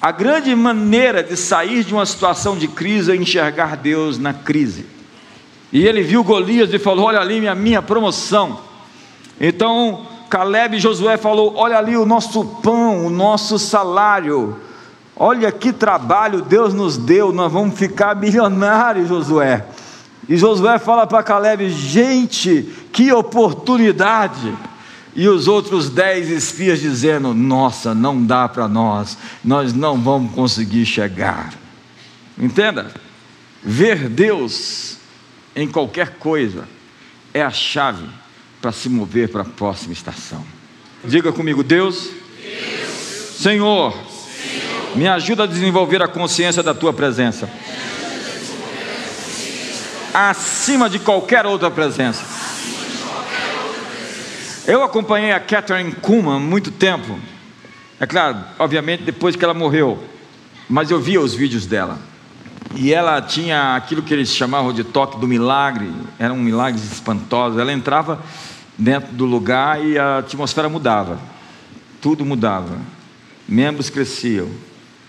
[0.01, 4.85] A grande maneira de sair de uma situação de crise é enxergar Deus na crise.
[5.73, 8.61] E ele viu Golias e falou: Olha ali minha, minha promoção.
[9.39, 14.59] Então Caleb e Josué falou: Olha ali o nosso pão, o nosso salário.
[15.15, 19.65] Olha que trabalho Deus nos deu, nós vamos ficar milionários, Josué.
[20.27, 24.53] E Josué fala para Caleb: gente, que oportunidade.
[25.15, 30.85] E os outros dez espias dizendo: nossa, não dá para nós, nós não vamos conseguir
[30.85, 31.53] chegar.
[32.37, 32.91] Entenda?
[33.63, 34.97] Ver Deus
[35.55, 36.67] em qualquer coisa
[37.33, 38.05] é a chave
[38.61, 40.43] para se mover para a próxima estação.
[41.03, 42.09] Diga comigo, Deus,
[42.41, 43.37] Deus.
[43.37, 44.14] Senhor, Senhor,
[44.95, 47.49] me ajuda a desenvolver a consciência da tua presença
[50.15, 52.23] acima de qualquer outra presença.
[54.65, 57.19] Eu acompanhei a Catherine Kuhlman muito tempo.
[57.99, 60.01] É claro, obviamente depois que ela morreu,
[60.69, 61.99] mas eu via os vídeos dela.
[62.75, 67.59] E ela tinha aquilo que eles chamavam de toque do milagre, eram milagres espantosos.
[67.59, 68.19] Ela entrava
[68.77, 71.19] dentro do lugar e a atmosfera mudava,
[72.01, 72.77] tudo mudava,
[73.47, 74.49] membros cresciam.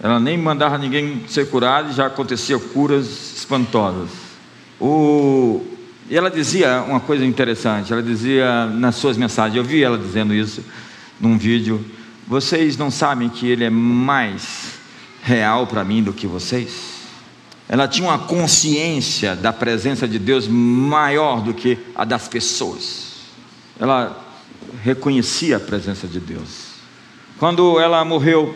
[0.01, 3.07] Ela nem mandava ninguém ser curado e já acontecia curas
[3.37, 4.11] espantosas.
[4.81, 5.65] O,
[6.09, 10.35] e ela dizia uma coisa interessante, ela dizia nas suas mensagens, eu vi ela dizendo
[10.35, 10.63] isso
[11.19, 11.85] num vídeo,
[12.27, 14.75] vocês não sabem que ele é mais
[15.23, 16.97] real para mim do que vocês?
[17.69, 23.15] Ela tinha uma consciência da presença de Deus maior do que a das pessoas.
[23.81, 24.25] Ela
[24.85, 26.77] reconhecia a presença de Deus.
[27.39, 28.55] Quando ela morreu,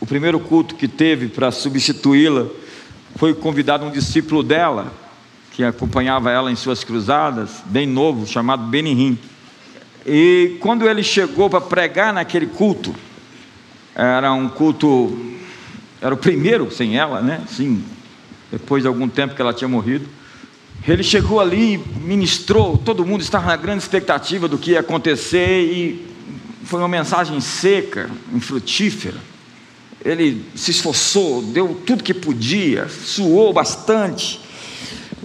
[0.00, 2.46] o primeiro culto que teve para substituí-la
[3.16, 4.92] foi convidado um discípulo dela,
[5.52, 9.18] que acompanhava ela em suas cruzadas, bem novo, chamado Benihim.
[10.06, 12.94] E quando ele chegou para pregar naquele culto,
[13.94, 15.16] era um culto,
[16.00, 17.42] era o primeiro sem ela, né?
[17.46, 17.84] Sim,
[18.50, 20.08] depois de algum tempo que ela tinha morrido.
[20.88, 26.06] Ele chegou ali, ministrou, todo mundo estava na grande expectativa do que ia acontecer e
[26.64, 29.31] foi uma mensagem seca, infrutífera.
[30.04, 34.40] Ele se esforçou, deu tudo que podia, suou bastante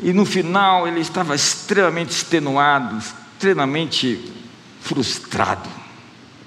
[0.01, 4.19] e no final ele estava extremamente extenuado, extremamente
[4.79, 5.67] frustrado.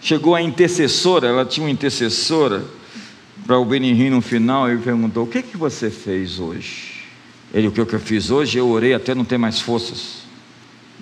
[0.00, 2.64] Chegou a intercessora, ela tinha uma intercessora
[3.46, 7.00] para o Benihim no final e perguntou: O que, que você fez hoje?
[7.52, 8.56] Ele, o que eu fiz hoje?
[8.56, 10.20] Eu orei até não ter mais forças.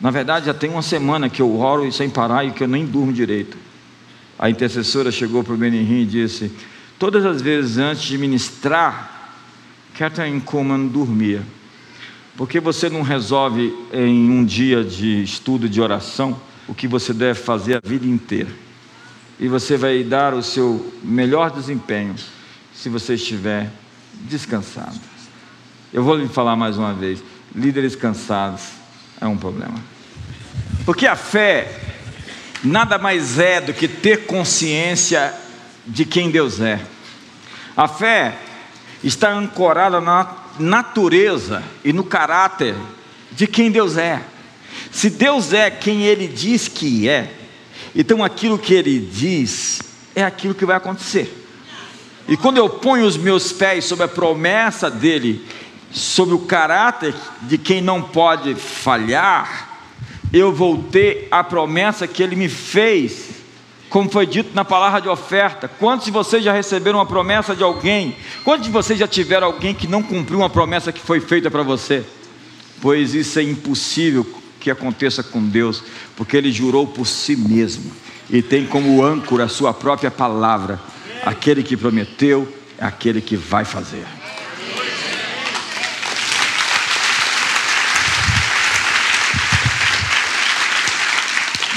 [0.00, 2.86] Na verdade, já tem uma semana que eu oro sem parar e que eu nem
[2.86, 3.58] durmo direito.
[4.38, 6.50] A intercessora chegou para o Benihim e disse:
[6.98, 9.36] Todas as vezes antes de ministrar,
[9.94, 11.42] Catherine Kuhlman dormia.
[12.36, 17.38] Porque você não resolve em um dia de estudo de oração o que você deve
[17.38, 18.50] fazer a vida inteira.
[19.38, 22.14] E você vai dar o seu melhor desempenho
[22.74, 23.70] se você estiver
[24.12, 24.98] descansado.
[25.92, 27.22] Eu vou lhe falar mais uma vez:
[27.54, 28.62] líderes cansados
[29.20, 29.78] é um problema.
[30.84, 31.80] Porque a fé
[32.62, 35.32] nada mais é do que ter consciência
[35.88, 36.80] de quem Deus é.
[37.76, 38.36] A fé
[39.02, 42.74] está ancorada na natureza e no caráter
[43.32, 44.22] de quem Deus é.
[44.90, 47.32] Se Deus é quem Ele diz que é,
[47.94, 49.80] então aquilo que Ele diz
[50.14, 51.34] é aquilo que vai acontecer.
[52.28, 55.44] E quando eu ponho os meus pés sobre a promessa dEle,
[55.90, 59.80] sobre o caráter de quem não pode falhar,
[60.32, 63.27] eu vou ter a promessa que Ele me fez
[63.88, 65.68] como foi dito na palavra de oferta.
[65.68, 68.16] Quantos de vocês já receberam uma promessa de alguém?
[68.44, 71.62] Quantos de vocês já tiveram alguém que não cumpriu uma promessa que foi feita para
[71.62, 72.04] você?
[72.80, 74.26] Pois isso é impossível
[74.60, 75.82] que aconteça com Deus,
[76.16, 77.90] porque Ele jurou por si mesmo
[78.30, 80.80] e tem como âncora a sua própria palavra.
[81.24, 84.17] Aquele que prometeu é aquele que vai fazer.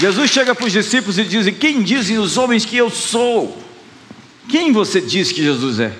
[0.01, 3.61] Jesus chega para os discípulos e diz: Quem dizem os homens que eu sou?
[4.49, 5.95] Quem você diz que Jesus é?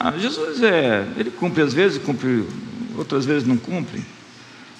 [0.00, 2.44] Ah, Jesus é, ele cumpre às vezes, cumpre
[2.96, 4.02] outras vezes não cumpre.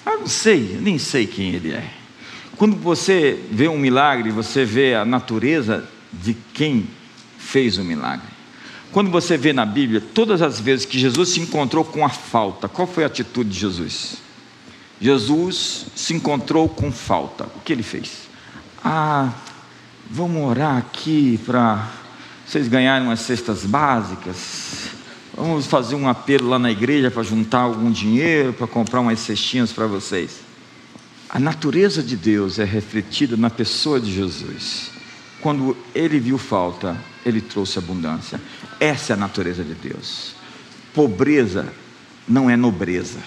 [0.05, 1.89] Ah, não sei, nem sei quem ele é.
[2.57, 6.87] Quando você vê um milagre, você vê a natureza de quem
[7.37, 8.27] fez o milagre.
[8.91, 12.67] Quando você vê na Bíblia, todas as vezes que Jesus se encontrou com a falta,
[12.67, 14.17] qual foi a atitude de Jesus?
[15.01, 17.45] Jesus se encontrou com falta.
[17.55, 18.27] O que ele fez?
[18.83, 19.33] Ah,
[20.09, 21.89] vamos orar aqui para
[22.45, 24.89] vocês ganharem umas cestas básicas.
[25.35, 29.71] Vamos fazer um apelo lá na igreja para juntar algum dinheiro para comprar umas cestinhas
[29.71, 30.41] para vocês.
[31.29, 34.91] A natureza de Deus é refletida na pessoa de Jesus.
[35.39, 38.41] Quando ele viu falta, ele trouxe abundância.
[38.79, 40.33] Essa é a natureza de Deus.
[40.93, 41.71] Pobreza
[42.27, 43.19] não é nobreza.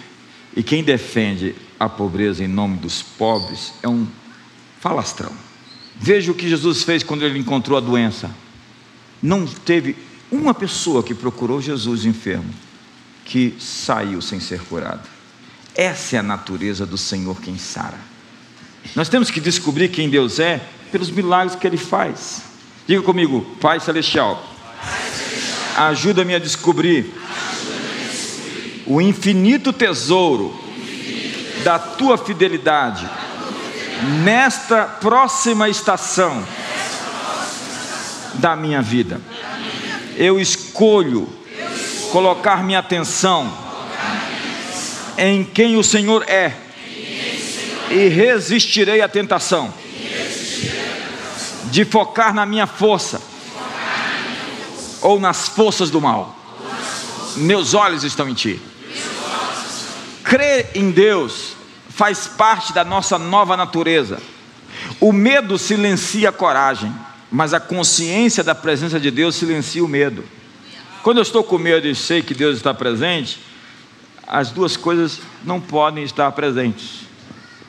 [0.57, 4.07] E quem defende a pobreza em nome dos pobres é um
[4.81, 5.33] falastrão.
[5.97, 8.31] Veja o que Jesus fez quando ele encontrou a doença.
[9.23, 9.97] Não teve
[10.31, 12.53] uma pessoa que procurou Jesus enfermo,
[13.25, 15.09] que saiu sem ser curado.
[15.75, 17.99] Essa é a natureza do Senhor quem sara.
[18.97, 22.43] Nós temos que descobrir quem Deus é pelos milagres que Ele faz.
[22.87, 24.45] Diga comigo, Pai Celestial,
[25.77, 27.15] ajuda-me a descobrir
[28.87, 30.55] o infinito tesouro
[31.63, 33.09] da tua fidelidade
[34.25, 36.45] nesta próxima estação
[38.35, 39.21] da minha vida.
[40.17, 41.29] Eu escolho
[42.11, 43.53] colocar minha atenção
[45.17, 46.53] em quem o Senhor é
[47.91, 49.73] e resistirei à tentação
[51.65, 53.21] de focar na minha força
[55.01, 56.37] ou nas forças do mal.
[57.37, 58.61] Meus olhos estão em Ti.
[60.33, 61.53] Crer em Deus
[61.91, 64.19] faz parte da nossa nova natureza.
[64.99, 66.91] O medo silencia a coragem,
[67.31, 70.25] mas a consciência da presença de Deus silencia o medo.
[71.03, 73.41] Quando eu estou com medo e sei que Deus está presente,
[74.27, 77.01] as duas coisas não podem estar presentes.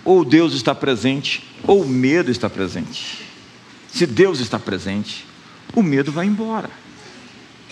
[0.05, 3.27] Ou Deus está presente, ou o medo está presente.
[3.89, 5.25] Se Deus está presente,
[5.75, 6.69] o medo vai embora.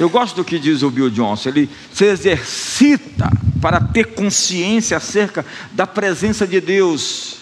[0.01, 3.29] Eu gosto do que diz o Bill Johnson, ele se exercita
[3.61, 7.35] para ter consciência acerca da presença de Deus.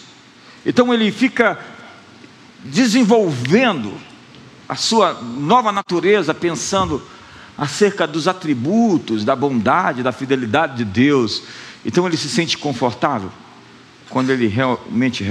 [0.65, 1.57] Então ele fica
[2.65, 3.93] desenvolvendo
[4.67, 7.01] a sua nova natureza, pensando
[7.57, 11.43] acerca dos atributos, da bondade, da fidelidade de Deus.
[11.85, 13.31] Então ele se sente confortável
[14.09, 15.25] quando ele realmente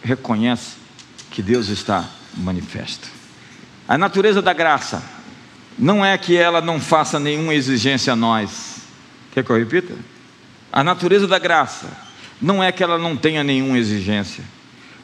[0.00, 0.76] reconhece
[1.28, 3.08] que Deus está manifesto.
[3.88, 5.17] A natureza da graça
[5.78, 8.78] não é que ela não faça nenhuma exigência a nós.
[9.32, 9.94] Quer que eu repita?
[10.72, 11.86] A natureza da graça
[12.42, 14.42] não é que ela não tenha nenhuma exigência,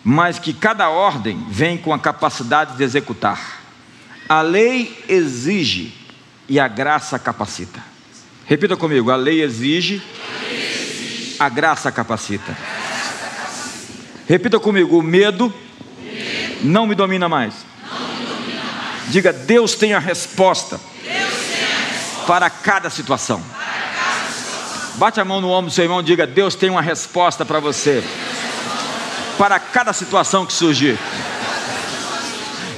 [0.02, 3.62] mas que cada ordem vem com a capacidade de executar.
[4.28, 5.92] A lei exige
[6.48, 7.80] e a graça capacita.
[8.46, 10.02] Repita comigo: a lei exige,
[11.38, 12.56] a graça capacita.
[14.26, 15.52] Repita comigo: o medo
[16.62, 17.73] não me domina mais.
[19.08, 22.26] Diga, Deus tem a resposta, tem a resposta.
[22.26, 23.40] Para, cada situação.
[23.40, 24.94] para cada situação.
[24.96, 27.60] Bate a mão no ombro do seu irmão e diga: Deus tem uma resposta para
[27.60, 28.02] você.
[29.36, 30.98] Para cada situação que surgir.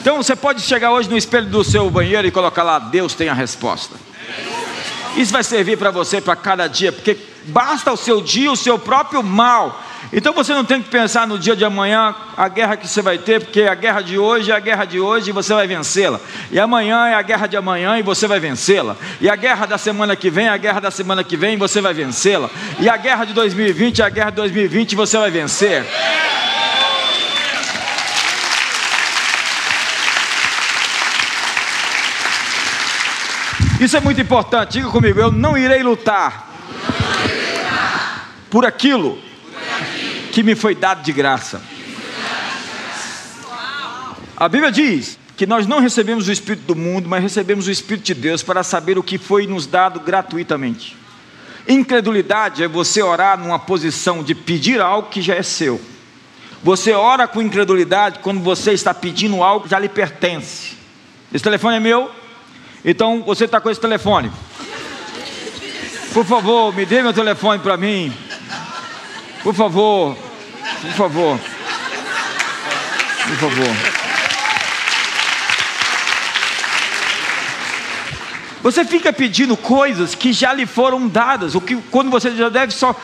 [0.01, 3.29] Então você pode chegar hoje no espelho do seu banheiro e colocar lá: Deus tem
[3.29, 3.95] a resposta.
[5.17, 7.17] Isso vai servir para você para cada dia, porque
[7.47, 9.83] basta o seu dia, o seu próprio mal
[10.13, 13.19] então você não tem que pensar no dia de amanhã, a guerra que você vai
[13.19, 16.21] ter, porque a guerra de hoje é a guerra de hoje e você vai vencê-la.
[16.51, 18.97] E amanhã é a guerra de amanhã e você vai vencê-la.
[19.21, 21.57] E a guerra da semana que vem é a guerra da semana que vem e
[21.57, 22.49] você vai vencê-la.
[22.79, 25.85] E a guerra de 2020 é a guerra de 2020 e você vai vencer.
[33.81, 34.73] Isso é muito importante.
[34.75, 36.49] Diga comigo, eu não irei lutar,
[36.89, 38.31] não irei lutar.
[38.49, 39.26] por aquilo
[40.37, 41.63] que me foi dado de graça.
[44.37, 48.05] A Bíblia diz que nós não recebemos o Espírito do mundo, mas recebemos o Espírito
[48.05, 50.95] de Deus para saber o que foi nos dado gratuitamente.
[51.67, 55.81] Incredulidade é você orar numa posição de pedir algo que já é seu.
[56.63, 60.77] Você ora com incredulidade quando você está pedindo algo que já lhe pertence.
[61.33, 62.11] Esse telefone é meu,
[62.85, 64.31] então você está com esse telefone.
[66.13, 68.13] Por favor, me dê meu telefone para mim.
[69.47, 70.26] Por favor,
[70.81, 71.41] por favor.
[73.27, 73.77] Por favor.
[78.63, 82.73] Você fica pedindo coisas que já lhe foram dadas, o que quando você já deve
[82.73, 82.95] só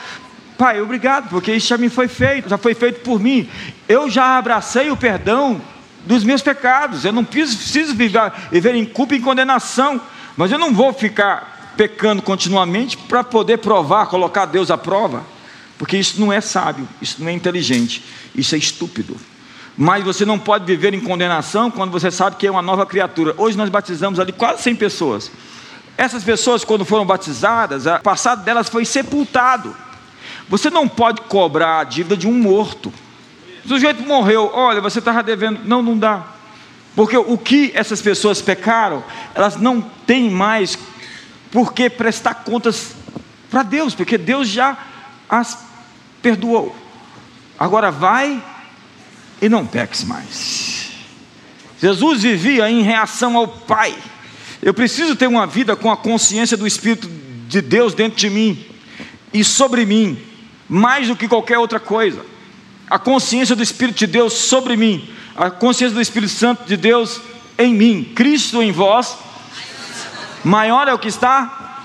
[0.58, 3.48] Pai, obrigado, porque isso já me foi feito, já foi feito por mim.
[3.88, 5.60] Eu já abracei o perdão
[6.06, 7.04] dos meus pecados.
[7.04, 10.00] Eu não preciso viver, viver em culpa e em condenação,
[10.36, 15.24] mas eu não vou ficar pecando continuamente para poder provar, colocar Deus à prova.
[15.82, 18.04] Porque isso não é sábio, isso não é inteligente,
[18.36, 19.16] isso é estúpido.
[19.76, 23.34] Mas você não pode viver em condenação quando você sabe que é uma nova criatura.
[23.36, 25.32] Hoje nós batizamos ali quase 100 pessoas.
[25.98, 29.74] Essas pessoas, quando foram batizadas, o passado delas foi sepultado.
[30.48, 32.94] Você não pode cobrar a dívida de um morto.
[33.64, 35.62] O sujeito morreu, olha, você estava devendo.
[35.64, 36.26] Não, não dá.
[36.94, 39.02] Porque o que essas pessoas pecaram,
[39.34, 40.78] elas não têm mais
[41.50, 42.94] por que prestar contas
[43.50, 44.78] para Deus, porque Deus já
[45.28, 45.71] as
[46.22, 46.74] perdoou.
[47.58, 48.42] Agora vai
[49.40, 50.90] e não peques mais.
[51.80, 53.94] Jesus vivia em reação ao Pai.
[54.62, 57.10] Eu preciso ter uma vida com a consciência do Espírito
[57.48, 58.64] de Deus dentro de mim
[59.34, 60.16] e sobre mim,
[60.68, 62.24] mais do que qualquer outra coisa.
[62.88, 67.20] A consciência do Espírito de Deus sobre mim, a consciência do Espírito Santo de Deus
[67.58, 69.16] em mim, Cristo em vós,
[70.44, 71.84] Maior é o que está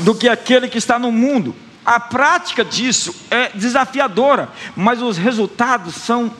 [0.00, 1.54] do que aquele que está no mundo.
[1.88, 6.30] A prática disso é desafiadora, mas os resultados são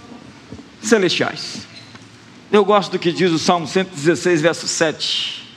[0.79, 1.67] celestiais.
[2.53, 5.49] Eu gosto do que diz o Salmo 116, verso 7.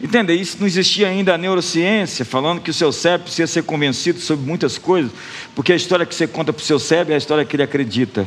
[0.00, 0.32] Entende?
[0.32, 4.46] Isso não existia ainda a neurociência, falando que o seu cérebro precisa ser convencido sobre
[4.46, 5.12] muitas coisas,
[5.54, 7.64] porque a história que você conta para o seu cérebro é a história que ele
[7.64, 8.26] acredita.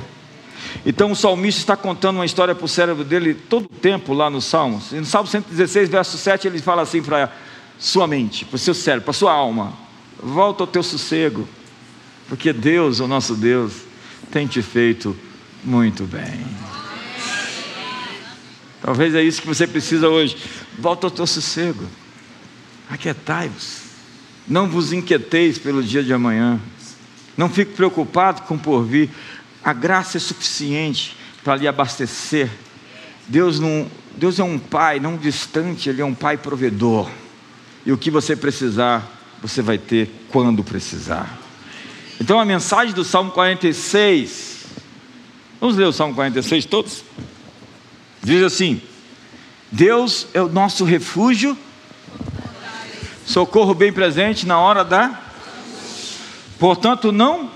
[0.86, 4.30] Então o salmista está contando uma história para o cérebro dele todo o tempo lá
[4.30, 4.92] nos Salmos.
[4.92, 7.32] E no Salmo 116, verso 7, ele fala assim para
[7.80, 9.87] sua mente, para o seu cérebro, para a sua alma:
[10.22, 11.48] volta ao teu sossego,
[12.28, 13.74] porque Deus, o nosso Deus,
[14.32, 15.16] tem te feito
[15.64, 16.46] muito bem.
[18.82, 20.38] Talvez é isso que você precisa hoje.
[20.78, 21.86] Volta ao teu sossego.
[22.90, 23.82] Aquietai-vos.
[24.48, 26.60] Não vos inquieteis pelo dia de amanhã.
[27.36, 29.10] Não fique preocupado com o porvir.
[29.64, 32.50] A graça é suficiente para lhe abastecer.
[33.28, 37.10] Deus não, Deus é um pai não distante, ele é um pai provedor.
[37.86, 41.38] E o que você precisar, você vai ter quando precisar.
[42.20, 44.66] Então a mensagem do Salmo 46,
[45.62, 47.04] vamos ler o Salmo 46 todos?
[48.24, 48.82] Diz assim:
[49.72, 51.58] Deus é o nosso refúgio,
[53.26, 55.22] socorro bem presente na hora da.
[56.58, 57.52] Portanto, não,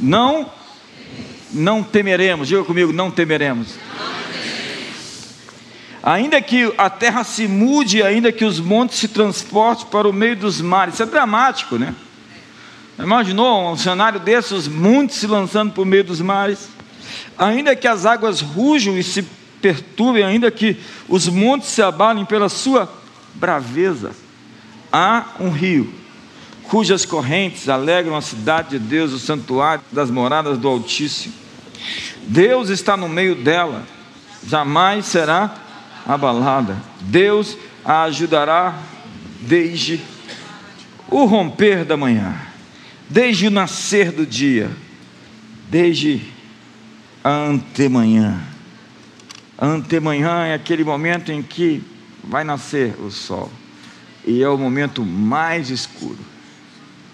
[0.00, 0.50] não,
[1.52, 2.48] não temeremos.
[2.48, 3.68] Diga comigo, não temeremos.
[6.06, 10.36] Ainda que a terra se mude, ainda que os montes se transportem para o meio
[10.36, 10.94] dos mares.
[10.94, 11.96] Isso é dramático, né?
[12.96, 16.68] Imaginou um cenário desse, os montes se lançando por meio dos mares?
[17.36, 19.26] Ainda que as águas rujam e se
[19.60, 20.76] perturbem, ainda que
[21.08, 22.88] os montes se abalem pela sua
[23.34, 24.12] braveza.
[24.92, 25.92] Há um rio,
[26.62, 31.34] cujas correntes alegram a cidade de Deus, o santuário das moradas do Altíssimo.
[32.28, 33.82] Deus está no meio dela,
[34.46, 35.65] jamais será
[36.06, 36.76] abalada.
[37.00, 38.78] Deus a ajudará
[39.40, 40.00] desde
[41.08, 42.34] o romper da manhã,
[43.08, 44.70] desde o nascer do dia,
[45.68, 46.22] desde
[47.22, 48.40] a antemanhã.
[49.58, 51.82] Antemanhã é aquele momento em que
[52.22, 53.50] vai nascer o sol,
[54.24, 56.18] e é o momento mais escuro.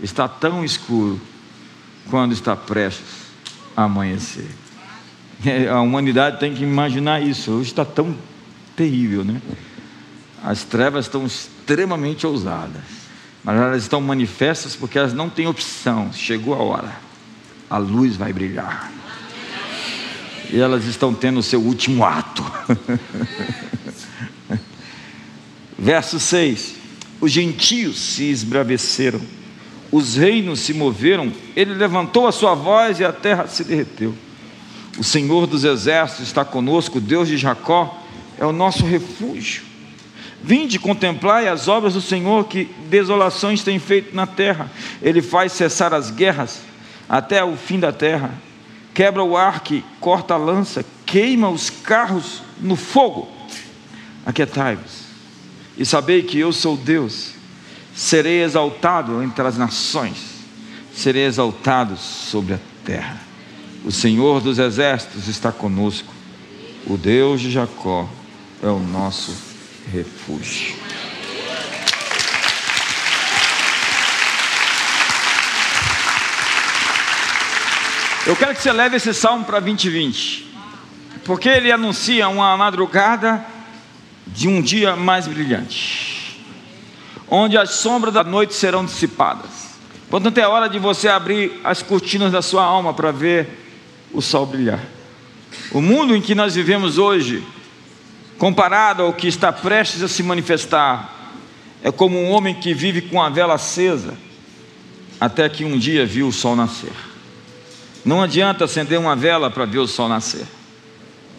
[0.02, 1.20] Está tão escuro
[2.10, 3.22] quando está prestes
[3.76, 4.48] a amanhecer.
[5.70, 7.52] A humanidade tem que imaginar isso.
[7.52, 8.16] Hoje está tão
[8.82, 9.40] terrível, né?
[10.42, 12.82] As trevas estão extremamente ousadas,
[13.44, 16.12] mas elas estão manifestas porque elas não têm opção.
[16.12, 16.92] Chegou a hora,
[17.70, 18.90] a luz vai brilhar
[20.50, 22.44] e elas estão tendo o seu último ato.
[25.78, 26.74] Verso 6:
[27.20, 29.20] Os gentios se esbraveceram,
[29.92, 34.12] os reinos se moveram, ele levantou a sua voz e a terra se derreteu.
[34.98, 38.01] O Senhor dos exércitos está conosco, Deus de Jacó
[38.42, 39.62] é o nosso refúgio.
[40.42, 44.70] Vinde contemplai as obras do Senhor que desolações tem feito na terra.
[45.00, 46.60] Ele faz cessar as guerras
[47.08, 48.32] até o fim da terra
[48.94, 53.28] quebra o arque, corta a lança, queima os carros no fogo.
[54.24, 55.02] Aquietai-vos
[55.76, 57.32] e sabei que eu sou Deus.
[57.94, 60.16] Serei exaltado entre as nações,
[60.94, 63.20] serei exaltado sobre a terra.
[63.84, 66.12] O Senhor dos exércitos está conosco.
[66.86, 68.08] O Deus de Jacó
[68.62, 69.36] é o nosso
[69.92, 70.76] refúgio.
[78.24, 80.54] Eu quero que você leve esse salmo para 2020,
[81.24, 83.44] porque ele anuncia uma madrugada
[84.24, 86.40] de um dia mais brilhante,
[87.28, 89.72] onde as sombras da noite serão dissipadas.
[90.08, 93.48] Portanto, é hora de você abrir as cortinas da sua alma para ver
[94.12, 94.80] o sol brilhar.
[95.72, 97.42] O mundo em que nós vivemos hoje,
[98.42, 101.30] comparado ao que está prestes a se manifestar,
[101.80, 104.14] é como um homem que vive com a vela acesa,
[105.20, 106.90] até que um dia viu o sol nascer.
[108.04, 110.44] Não adianta acender uma vela para ver o sol nascer.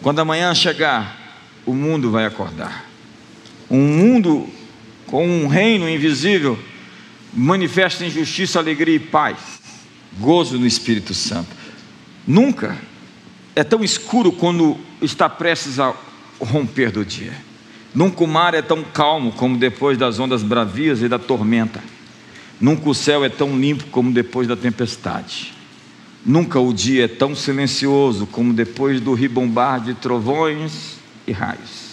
[0.00, 1.36] Quando amanhã chegar,
[1.66, 2.86] o mundo vai acordar.
[3.70, 4.48] Um mundo
[5.06, 6.58] com um reino invisível
[7.34, 9.36] manifesta em justiça, alegria e paz,
[10.18, 11.50] gozo no Espírito Santo.
[12.26, 12.78] Nunca
[13.54, 15.94] é tão escuro quando está prestes a
[16.40, 17.32] romper do dia.
[17.94, 21.80] Nunca o mar é tão calmo como depois das ondas bravias e da tormenta.
[22.60, 25.52] Nunca o céu é tão limpo como depois da tempestade.
[26.24, 31.84] Nunca o dia é tão silencioso como depois do ribombar de trovões e raios.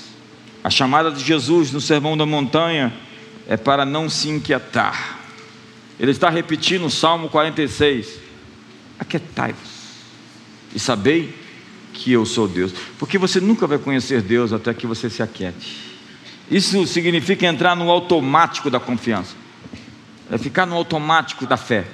[0.64, 2.94] A chamada de Jesus no Sermão da Montanha
[3.48, 5.20] é para não se inquietar.
[6.00, 8.20] Ele está repetindo o Salmo 46:
[9.00, 9.82] Aquietai-vos
[10.74, 11.41] e sabei
[11.94, 15.92] que eu sou Deus, porque você nunca vai conhecer Deus até que você se aquiete.
[16.50, 19.36] Isso significa entrar no automático da confiança.
[20.30, 21.86] É ficar no automático da fé.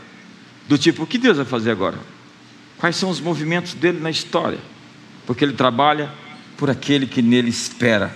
[0.68, 1.98] Do tipo, o que Deus vai fazer agora?
[2.78, 4.60] Quais são os movimentos dele na história?
[5.26, 6.12] Porque ele trabalha
[6.58, 8.16] por aquele que nele espera.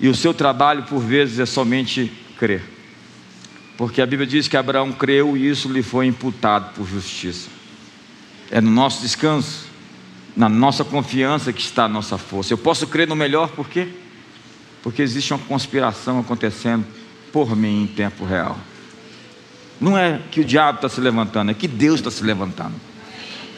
[0.00, 2.62] E o seu trabalho, por vezes, é somente crer.
[3.76, 7.48] Porque a Bíblia diz que Abraão creu e isso lhe foi imputado por justiça.
[8.50, 9.66] É no nosso descanso,
[10.36, 12.52] na nossa confiança que está a nossa força.
[12.52, 13.88] Eu posso crer no melhor por quê?
[14.82, 16.84] Porque existe uma conspiração acontecendo
[17.32, 18.58] por mim em tempo real.
[19.80, 22.74] Não é que o diabo está se levantando, é que Deus está se levantando.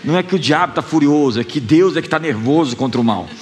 [0.05, 3.01] Não é que o diabo está furioso, é que Deus é que está nervoso contra
[3.01, 3.29] o mal.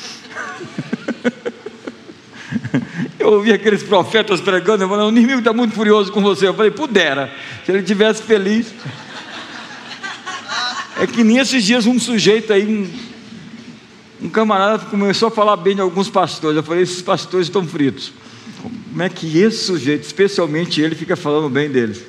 [3.18, 6.46] Eu ouvi aqueles profetas pregando, eu falei, o inimigo está muito furioso com você.
[6.46, 7.32] Eu falei, pudera,
[7.64, 8.66] se ele estivesse feliz.
[11.00, 12.86] É que nem esses dias um sujeito aí, um,
[14.22, 16.56] um camarada começou a falar bem de alguns pastores.
[16.56, 18.12] Eu falei, esses pastores estão fritos.
[18.62, 22.02] Como é que esse sujeito, especialmente ele, fica falando bem deles?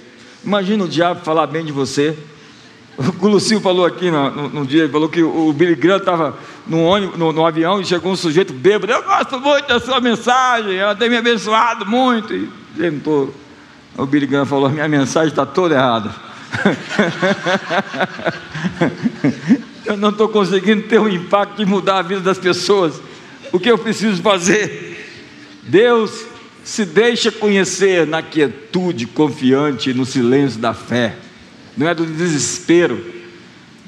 [0.44, 2.16] Imagina o diabo falar bem de você.
[3.20, 6.38] O Lucio falou aqui no, no, no, dia, ele falou que o Billy Graham estava
[6.66, 8.94] no, no, no, avião e chegou um sujeito bêbado.
[8.94, 12.34] Eu gosto muito da sua mensagem, ela tem me abençoado muito.
[12.34, 13.34] E sentou.
[13.98, 16.16] O Billy Graham falou: minha mensagem está toda errada.
[19.86, 23.02] eu não estou conseguindo ter um impacto de mudar a vida das pessoas.
[23.52, 25.08] O que eu preciso fazer?
[25.64, 26.26] Deus
[26.64, 31.18] se deixa conhecer na quietude confiante, no silêncio da fé
[31.78, 33.14] não é do desespero.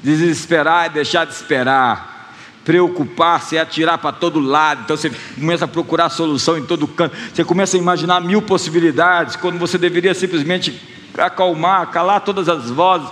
[0.02, 2.34] Desesperar é deixar de esperar.
[2.64, 4.82] Preocupar-se é atirar para todo lado.
[4.84, 7.16] Então você começa a procurar solução em todo canto.
[7.32, 10.80] Você começa a imaginar mil possibilidades, quando você deveria simplesmente
[11.16, 13.08] acalmar, calar todas as vozes,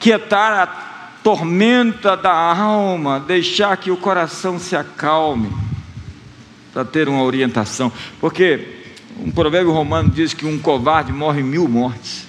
[0.00, 0.66] quietar a
[1.26, 5.52] tormenta da alma, deixar que o coração se acalme,
[6.72, 7.90] para ter uma orientação.
[8.20, 8.84] Porque
[9.18, 12.26] um provérbio romano diz que um covarde morre mil mortes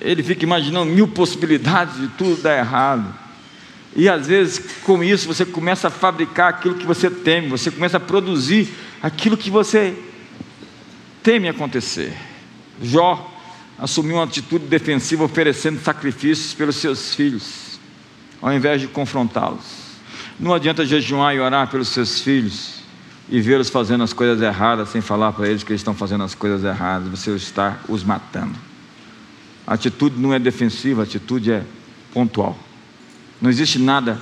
[0.00, 3.14] ele fica imaginando mil possibilidades de tudo dar errado.
[3.96, 7.96] E às vezes, com isso, você começa a fabricar aquilo que você teme, você começa
[7.96, 8.68] a produzir
[9.02, 9.96] aquilo que você
[11.22, 12.12] teme acontecer.
[12.80, 13.34] Jó
[13.78, 17.67] assumiu uma atitude defensiva, oferecendo sacrifícios pelos seus filhos,
[18.40, 19.88] ao invés de confrontá-los.
[20.38, 22.78] Não adianta jejuar e orar pelos seus filhos
[23.28, 26.34] e vê-los fazendo as coisas erradas sem falar para eles que eles estão fazendo as
[26.34, 28.54] coisas erradas, você está os matando.
[29.66, 31.62] A atitude não é defensiva, a atitude é
[32.12, 32.58] pontual.
[33.40, 34.20] Não existe nada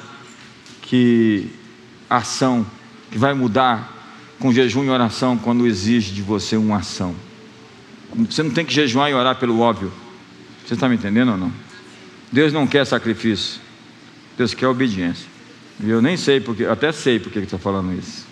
[0.82, 1.50] que
[2.08, 2.66] ação
[3.10, 3.94] que vai mudar
[4.38, 7.14] com jejum e oração quando exige de você uma ação.
[8.28, 9.92] Você não tem que jejuar e orar pelo óbvio.
[10.66, 11.52] Você está me entendendo ou não?
[12.32, 13.60] Deus não quer sacrifício.
[14.36, 15.26] Deus quer obediência.
[15.80, 18.26] E eu nem sei porque, até sei porque está falando isso.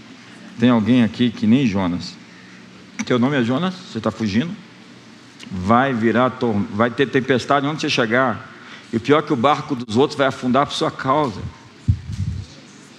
[0.58, 2.14] Tem alguém aqui que nem Jonas.
[3.04, 3.74] Teu nome é Jonas?
[3.74, 4.54] Você está fugindo?
[5.50, 6.32] vai virar,
[6.70, 8.50] vai ter tempestade onde você chegar.
[8.92, 11.40] E pior é que o barco dos outros vai afundar por sua causa.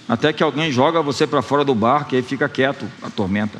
[0.08, 3.58] Até que alguém joga você para fora do barco e aí fica quieto a tormenta.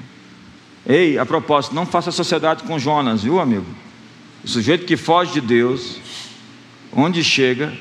[0.86, 3.66] Ei, a propósito, não faça sociedade com Jonas, viu, amigo?
[4.44, 5.98] O sujeito que foge de Deus,
[6.92, 7.72] onde chega,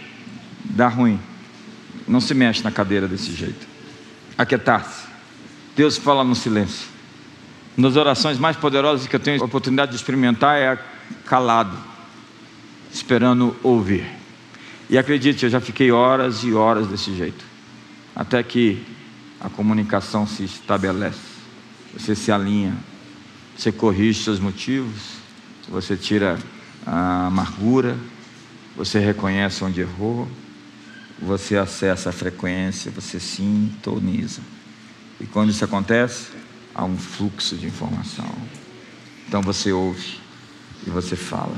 [0.63, 1.19] dá ruim.
[2.07, 3.67] Não se mexe na cadeira desse jeito.
[4.37, 5.07] Aquietar-se.
[5.75, 6.87] Deus fala no silêncio.
[7.77, 10.79] Uma das orações mais poderosas que eu tenho a oportunidade de experimentar é
[11.25, 11.77] calado,
[12.93, 14.05] esperando ouvir.
[14.89, 17.43] E acredite, eu já fiquei horas e horas desse jeito,
[18.15, 18.81] até que
[19.41, 21.19] a comunicação se estabelece,
[21.91, 22.75] você se alinha,
[23.57, 25.15] você corrige seus motivos,
[25.67, 26.37] você tira
[26.85, 27.97] a amargura,
[28.75, 30.27] você reconhece onde errou,
[31.21, 34.41] você acessa a frequência, você sintoniza.
[35.19, 36.27] E quando isso acontece,
[36.73, 38.29] há um fluxo de informação.
[39.27, 40.19] Então você ouve,
[40.85, 41.57] e você fala.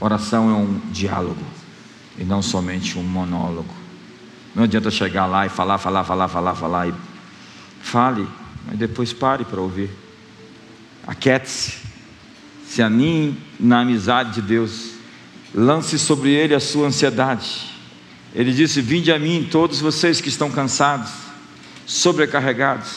[0.00, 1.44] Oração é um diálogo
[2.18, 3.72] e não somente um monólogo.
[4.54, 6.94] Não adianta chegar lá e falar, falar, falar, falar, falar e
[7.80, 8.26] fale,
[8.66, 9.90] mas depois pare para ouvir.
[11.06, 11.78] Aquete-se,
[12.66, 14.92] se aninhe na amizade de Deus,
[15.54, 17.73] lance sobre ele a sua ansiedade.
[18.34, 21.10] Ele disse: Vinde a mim, todos vocês que estão cansados,
[21.86, 22.96] sobrecarregados,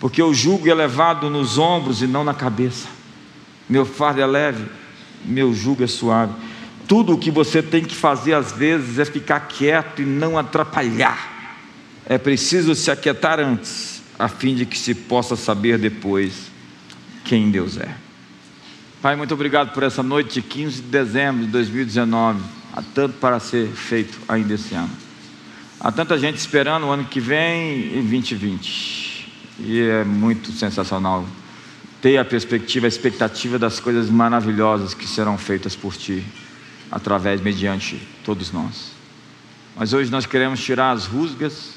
[0.00, 2.88] porque o jugo é levado nos ombros e não na cabeça.
[3.68, 4.64] Meu fardo é leve,
[5.24, 6.32] meu jugo é suave.
[6.86, 11.32] Tudo o que você tem que fazer às vezes é ficar quieto e não atrapalhar.
[12.06, 16.50] É preciso se aquietar antes, a fim de que se possa saber depois
[17.24, 17.88] quem Deus é.
[19.00, 22.40] Pai, muito obrigado por essa noite de 15 de dezembro de 2019.
[22.76, 24.90] Há tanto para ser feito ainda esse ano.
[25.78, 29.32] Há tanta gente esperando o ano que vem e 2020.
[29.60, 31.24] E é muito sensacional
[32.02, 36.24] ter a perspectiva, a expectativa das coisas maravilhosas que serão feitas por Ti,
[36.90, 38.90] através, mediante todos nós.
[39.76, 41.74] Mas hoje nós queremos tirar as rusgas,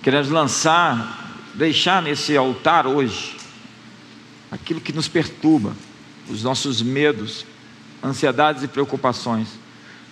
[0.00, 3.36] queremos lançar, deixar nesse altar hoje
[4.48, 5.74] aquilo que nos perturba,
[6.28, 7.44] os nossos medos,
[8.02, 9.59] ansiedades e preocupações,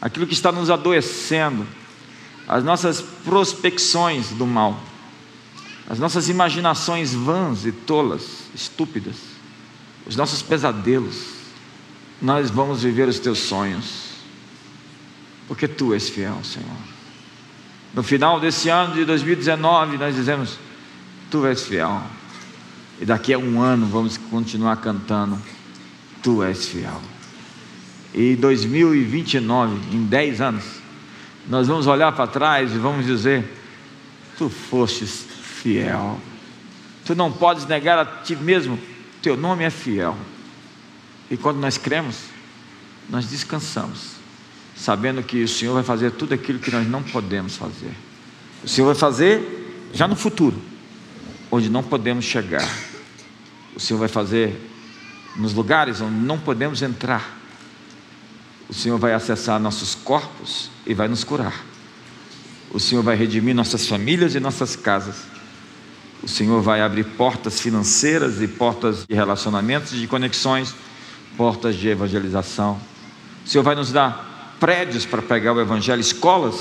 [0.01, 1.67] aquilo que está nos adoecendo,
[2.47, 4.81] as nossas prospecções do mal,
[5.89, 8.23] as nossas imaginações vãs e tolas,
[8.55, 9.17] estúpidas,
[10.07, 11.39] os nossos pesadelos.
[12.21, 14.09] Nós vamos viver os teus sonhos,
[15.47, 16.99] porque tu és fiel, Senhor.
[17.95, 20.59] No final desse ano de 2019, nós dizemos:
[21.31, 22.03] Tu és fiel.
[23.01, 25.41] E daqui a um ano vamos continuar cantando:
[26.23, 27.01] Tu és fiel.
[28.19, 30.65] E 2029, em 10 anos,
[31.49, 33.45] nós vamos olhar para trás e vamos dizer:
[34.37, 36.19] Tu fostes fiel.
[37.05, 38.77] Tu não podes negar a ti mesmo,
[39.23, 40.17] teu nome é fiel.
[41.31, 42.25] E quando nós cremos,
[43.09, 44.15] nós descansamos,
[44.75, 47.93] sabendo que o Senhor vai fazer tudo aquilo que nós não podemos fazer.
[48.65, 50.61] O Senhor vai fazer já no futuro,
[51.53, 52.69] onde não podemos chegar.
[53.77, 54.61] O Senhor vai fazer
[55.37, 57.38] nos lugares onde não podemos entrar.
[58.69, 61.65] O Senhor vai acessar nossos corpos e vai nos curar.
[62.71, 65.17] O Senhor vai redimir nossas famílias e nossas casas.
[66.23, 70.75] O Senhor vai abrir portas financeiras e portas de relacionamentos, de conexões,
[71.37, 72.79] portas de evangelização.
[73.47, 76.57] O Senhor vai nos dar prédios para pregar o Evangelho, escolas,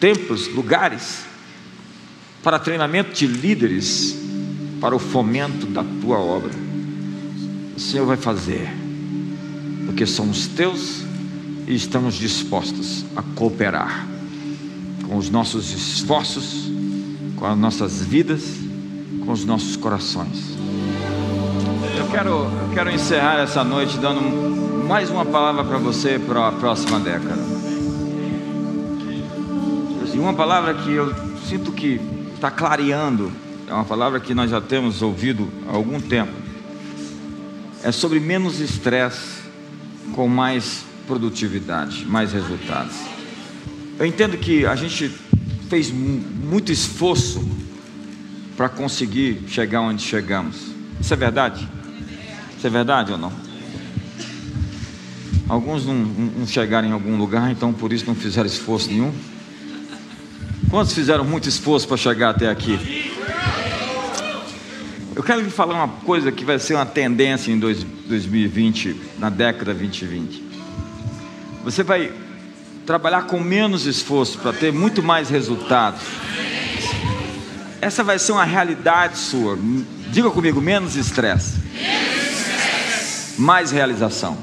[0.00, 1.24] templos, lugares
[2.42, 4.16] para treinamento de líderes,
[4.80, 6.50] para o fomento da tua obra.
[7.76, 8.68] O Senhor vai fazer,
[9.86, 11.11] porque somos teus
[11.66, 14.06] e estamos dispostos a cooperar
[15.06, 16.70] com os nossos esforços,
[17.36, 18.42] com as nossas vidas,
[19.24, 20.56] com os nossos corações.
[21.98, 24.20] Eu quero, eu quero encerrar essa noite dando
[24.86, 27.40] mais uma palavra para você para a próxima década.
[30.14, 31.12] E uma palavra que eu
[31.48, 32.00] sinto que
[32.34, 33.32] está clareando,
[33.66, 36.32] é uma palavra que nós já temos ouvido há algum tempo.
[37.82, 39.42] É sobre menos estresse
[40.14, 42.96] com mais produtividade, mais resultados.
[43.98, 45.10] Eu entendo que a gente
[45.68, 47.46] fez muito esforço
[48.56, 50.56] para conseguir chegar onde chegamos.
[50.98, 51.68] Isso é verdade?
[52.56, 53.30] Isso é verdade ou não?
[55.48, 59.12] Alguns não, não chegaram em algum lugar, então por isso não fizeram esforço nenhum.
[60.70, 63.12] Quantos fizeram muito esforço para chegar até aqui?
[65.14, 69.74] Eu quero lhe falar uma coisa que vai ser uma tendência em 2020, na década
[69.74, 70.51] 2020.
[71.64, 72.12] Você vai
[72.84, 76.00] trabalhar com menos esforço para ter muito mais resultados.
[77.80, 79.58] Essa vai ser uma realidade sua.
[80.08, 81.54] Diga comigo: menos estresse,
[83.38, 84.36] mais realização.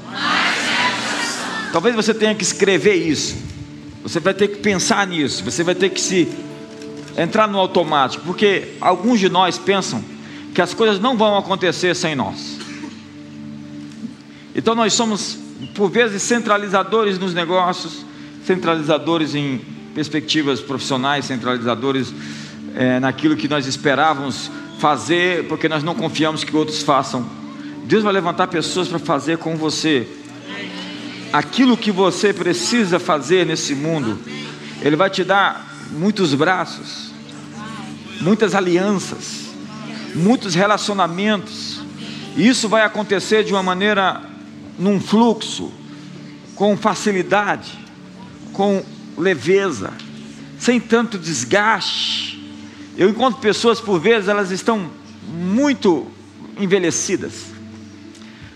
[1.72, 3.36] Talvez você tenha que escrever isso.
[4.02, 5.44] Você vai ter que pensar nisso.
[5.44, 6.28] Você vai ter que se
[7.16, 10.02] entrar no automático, porque alguns de nós pensam
[10.54, 12.58] que as coisas não vão acontecer sem nós.
[14.54, 15.38] Então nós somos
[15.74, 18.04] por vezes centralizadores nos negócios,
[18.46, 19.60] centralizadores em
[19.94, 22.12] perspectivas profissionais, centralizadores
[22.74, 27.28] é, naquilo que nós esperávamos fazer, porque nós não confiamos que outros façam.
[27.84, 30.06] Deus vai levantar pessoas para fazer com você
[31.32, 34.18] aquilo que você precisa fazer nesse mundo.
[34.82, 37.10] Ele vai te dar muitos braços,
[38.20, 39.50] muitas alianças,
[40.14, 41.80] muitos relacionamentos.
[42.36, 44.29] E isso vai acontecer de uma maneira
[44.78, 45.72] num fluxo,
[46.54, 47.78] com facilidade,
[48.52, 48.84] com
[49.16, 49.92] leveza,
[50.58, 52.38] sem tanto desgaste.
[52.96, 54.90] Eu encontro pessoas, por vezes, elas estão
[55.26, 56.06] muito
[56.58, 57.46] envelhecidas.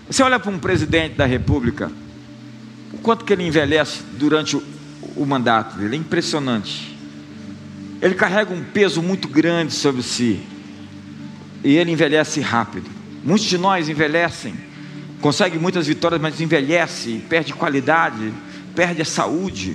[0.09, 1.91] Você olha para um presidente da república,
[2.93, 4.63] o quanto que ele envelhece durante o,
[5.17, 6.95] o mandato dele, é impressionante.
[8.03, 10.43] Ele carrega um peso muito grande sobre si,
[11.63, 12.91] e ele envelhece rápido.
[13.25, 14.55] Muitos de nós envelhecem
[15.25, 18.31] consegue muitas vitórias, mas envelhece, perde qualidade,
[18.75, 19.75] perde a saúde,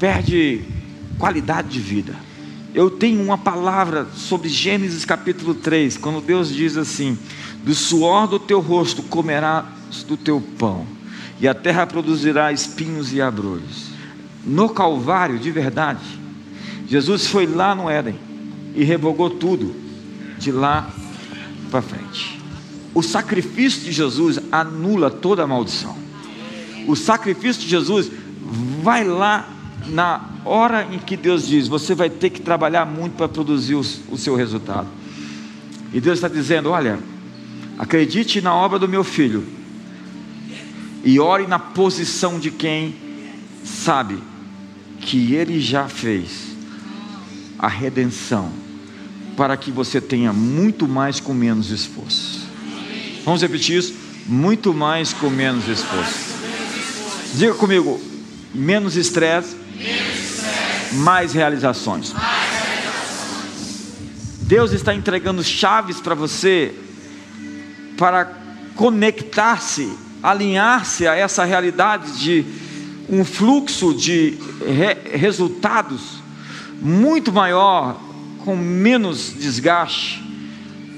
[0.00, 0.62] perde
[1.18, 2.14] qualidade de vida.
[2.72, 7.18] Eu tenho uma palavra sobre Gênesis capítulo 3, quando Deus diz assim:
[7.62, 9.66] Do suor do teu rosto comerás
[10.08, 10.86] do teu pão,
[11.38, 13.90] e a terra produzirá espinhos e abrolhos.
[14.42, 16.00] No Calvário, de verdade,
[16.88, 18.18] Jesus foi lá no Éden
[18.74, 19.76] e revogou tudo
[20.38, 20.90] de lá
[21.70, 22.33] para frente.
[22.94, 25.96] O sacrifício de Jesus anula toda a maldição.
[26.86, 28.10] O sacrifício de Jesus
[28.82, 29.48] vai lá
[29.86, 34.16] na hora em que Deus diz: você vai ter que trabalhar muito para produzir o,
[34.16, 34.86] seu resultado.
[35.92, 36.98] E Deus está dizendo: olha,
[37.78, 39.44] Acredite na obra do meu filho
[41.02, 42.94] e ore na posição de quem
[43.64, 44.18] sabe
[45.00, 46.54] que ele já fez
[47.58, 48.50] a redenção
[49.36, 52.33] para que você tenha muito mais com menos esforço.
[53.24, 53.94] Vamos repetir isso?
[54.26, 56.34] Muito mais com menos esforço.
[57.34, 58.00] Diga comigo:
[58.54, 59.56] menos estresse,
[60.92, 62.12] mais realizações.
[64.42, 66.74] Deus está entregando chaves para você
[67.96, 68.30] para
[68.74, 72.44] conectar-se, alinhar-se a essa realidade de
[73.08, 76.22] um fluxo de re resultados
[76.80, 78.00] muito maior,
[78.44, 80.22] com menos desgaste,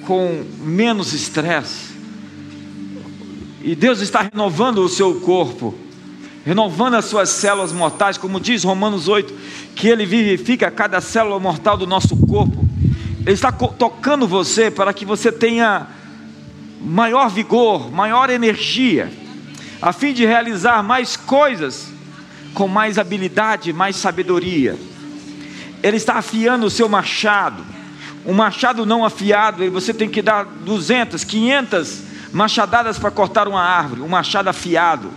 [0.07, 1.86] com menos estresse.
[3.67, 5.75] E Deus está renovando o seu corpo,
[6.45, 9.35] renovando as suas células mortais, como diz Romanos 8,
[9.75, 12.65] que Ele vivifica cada célula mortal do nosso corpo.
[13.23, 15.89] Ele está tocando você para que você tenha
[16.81, 19.13] maior vigor, maior energia,
[19.83, 21.89] a fim de realizar mais coisas
[22.55, 24.79] com mais habilidade, mais sabedoria.
[25.83, 27.65] Ele está afiando o seu machado.
[28.25, 34.03] Um machado não afiado, você tem que dar 200, 500 machadadas para cortar uma árvore.
[34.03, 35.11] Um machado afiado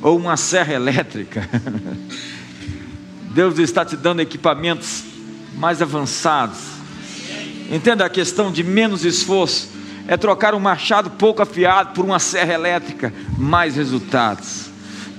[0.00, 1.48] ou uma serra elétrica.
[3.32, 5.04] Deus está te dando equipamentos
[5.54, 6.58] mais avançados.
[7.70, 9.72] Entenda a questão de menos esforço
[10.06, 14.70] é trocar um machado pouco afiado por uma serra elétrica, mais resultados.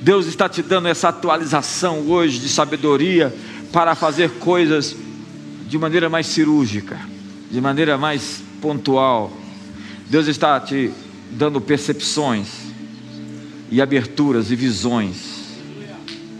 [0.01, 3.33] Deus está te dando essa atualização hoje de sabedoria
[3.71, 4.95] para fazer coisas
[5.67, 6.99] de maneira mais cirúrgica,
[7.49, 9.31] de maneira mais pontual.
[10.09, 10.91] Deus está te
[11.33, 12.47] dando percepções
[13.69, 15.43] e aberturas e visões.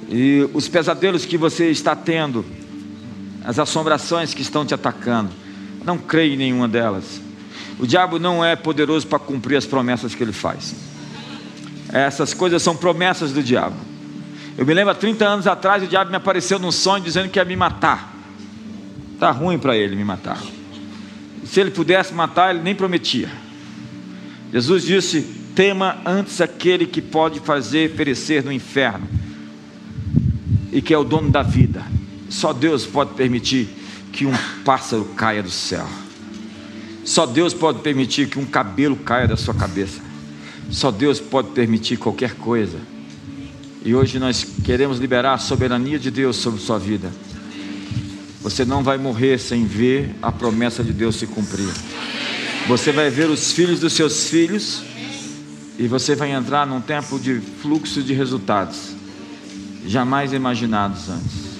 [0.10, 2.46] E os pesadelos que você está tendo,
[3.44, 5.32] as assombrações que estão te atacando,
[5.84, 7.20] não creia em nenhuma delas.
[7.80, 10.76] O diabo não é poderoso para cumprir as promessas que ele faz.
[11.92, 13.76] Essas coisas são promessas do diabo.
[14.58, 17.40] Eu me lembro há 30 anos atrás, o diabo me apareceu num sonho dizendo que
[17.40, 18.14] ia me matar.
[19.14, 20.38] Está ruim para ele me matar.
[21.46, 23.30] Se ele pudesse matar, ele nem prometia.
[24.54, 25.22] Jesus disse:
[25.56, 29.08] tema antes aquele que pode fazer perecer no inferno
[30.72, 31.84] e que é o dono da vida.
[32.30, 33.68] Só Deus pode permitir
[34.12, 34.34] que um
[34.64, 35.88] pássaro caia do céu.
[37.04, 40.02] Só Deus pode permitir que um cabelo caia da sua cabeça.
[40.70, 42.78] Só Deus pode permitir qualquer coisa.
[43.84, 47.12] E hoje nós queremos liberar a soberania de Deus sobre sua vida.
[48.42, 51.70] Você não vai morrer sem ver a promessa de Deus se cumprir.
[52.68, 54.82] Você vai ver os filhos dos seus filhos
[55.78, 58.94] e você vai entrar num tempo de fluxo de resultados
[59.86, 61.54] jamais imaginados antes.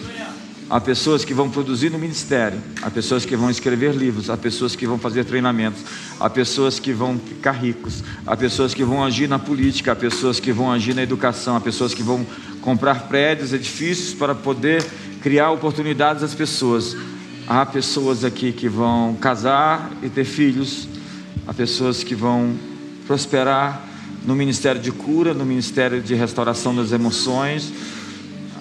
[0.70, 4.76] Há pessoas que vão produzir no ministério, há pessoas que vão escrever livros, há pessoas
[4.76, 5.82] que vão fazer treinamentos,
[6.20, 10.40] há pessoas que vão ficar ricos, há pessoas que vão agir na política, há pessoas
[10.40, 12.26] que vão agir na educação, há pessoas que vão
[12.62, 14.84] comprar prédios, edifícios para poder
[15.22, 16.96] criar oportunidades às pessoas.
[17.46, 20.88] Há pessoas aqui que vão casar e ter filhos,
[21.48, 22.56] há pessoas que vão
[23.08, 23.82] prosperar
[24.26, 27.74] no ministério de cura, no ministério de restauração das emoções,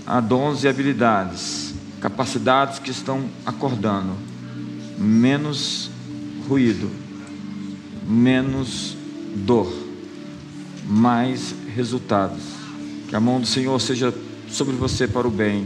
[0.06, 4.16] há dons e habilidades capacidades que estão acordando,
[4.98, 5.88] menos
[6.48, 6.90] ruído,
[8.04, 8.96] menos
[9.36, 9.72] dor,
[10.84, 12.42] mais resultados.
[13.08, 14.12] Que a mão do Senhor seja
[14.48, 15.64] sobre você para o bem.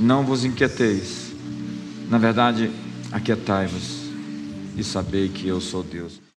[0.00, 1.32] Não vos inquieteis.
[2.10, 2.68] Na verdade,
[3.12, 4.10] aquietai-vos
[4.76, 6.21] e sabei que eu sou Deus.